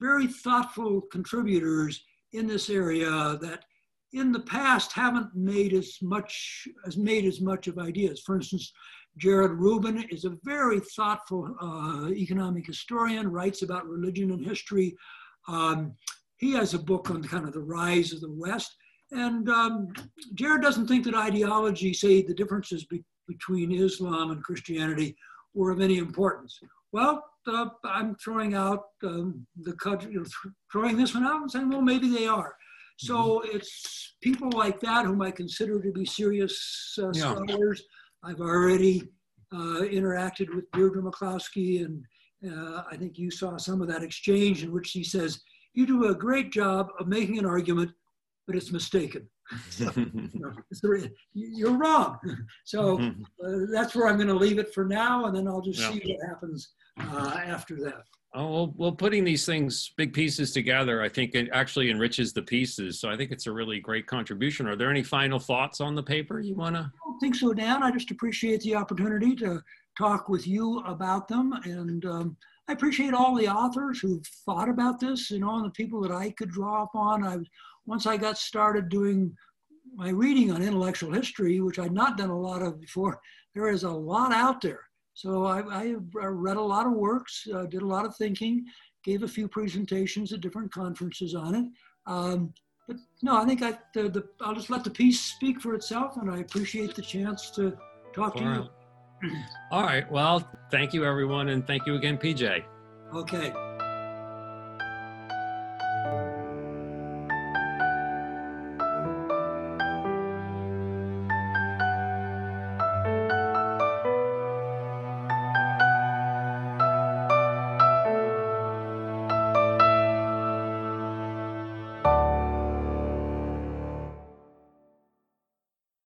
[0.00, 3.64] very thoughtful contributors in this area that
[4.12, 8.22] in the past haven't made as much as made as much of ideas.
[8.24, 8.72] For instance,
[9.16, 14.96] Jared Rubin is a very thoughtful uh, economic historian, writes about religion and history.
[15.46, 15.94] Um,
[16.38, 18.76] he has a book on kind of the rise of the West.
[19.10, 19.88] And um,
[20.34, 25.16] Jared doesn't think that ideology, say the differences be between Islam and Christianity,
[25.54, 26.58] were of any importance.
[26.92, 29.74] Well, uh, I'm throwing out um, the
[30.10, 32.54] you know, th throwing this one out and saying, well, maybe they are.
[32.98, 33.54] So mm -hmm.
[33.54, 33.72] it's
[34.22, 36.54] people like that whom I consider to be serious
[37.02, 37.34] uh, yeah.
[37.34, 37.78] scholars.
[38.26, 38.96] I've already
[39.56, 41.94] uh, interacted with Deirdre McCloskey, and
[42.50, 45.32] uh, I think you saw some of that exchange in which she says,
[45.78, 47.92] "You do a great job of making an argument,
[48.46, 49.28] but it's mistaken."
[49.70, 49.90] so,
[51.34, 52.18] you are wrong.
[52.64, 52.98] So
[53.44, 55.92] uh, that's where I'm going to leave it for now, and then I'll just yeah.
[55.92, 56.68] see what happens
[57.00, 58.02] uh, after that.
[58.34, 62.42] Oh, well, well, putting these things, big pieces together, I think it actually enriches the
[62.42, 63.00] pieces.
[63.00, 64.66] So I think it's a really great contribution.
[64.66, 66.82] Are there any final thoughts on the paper you want to?
[66.82, 67.82] I don't think so, Dan.
[67.82, 69.62] I just appreciate the opportunity to
[69.96, 71.54] talk with you about them.
[71.64, 72.36] And um,
[72.68, 76.12] I appreciate all the authors who've thought about this, you know, and the people that
[76.12, 77.24] I could draw upon.
[77.24, 77.38] I
[77.86, 79.34] Once I got started doing
[79.94, 83.20] my reading on intellectual history, which I'd not done a lot of before,
[83.54, 84.82] there is a lot out there.
[85.14, 88.64] So I, I read a lot of works, uh, did a lot of thinking,
[89.02, 91.66] gave a few presentations at different conferences on it.
[92.06, 92.52] Um,
[92.86, 96.16] but no, I think I, the, the, I'll just let the piece speak for itself,
[96.18, 97.76] and I appreciate the chance to
[98.14, 98.68] talk to you.
[99.70, 100.10] All right.
[100.10, 102.64] Well, thank you, everyone, and thank you again, PJ.
[103.14, 103.52] Okay.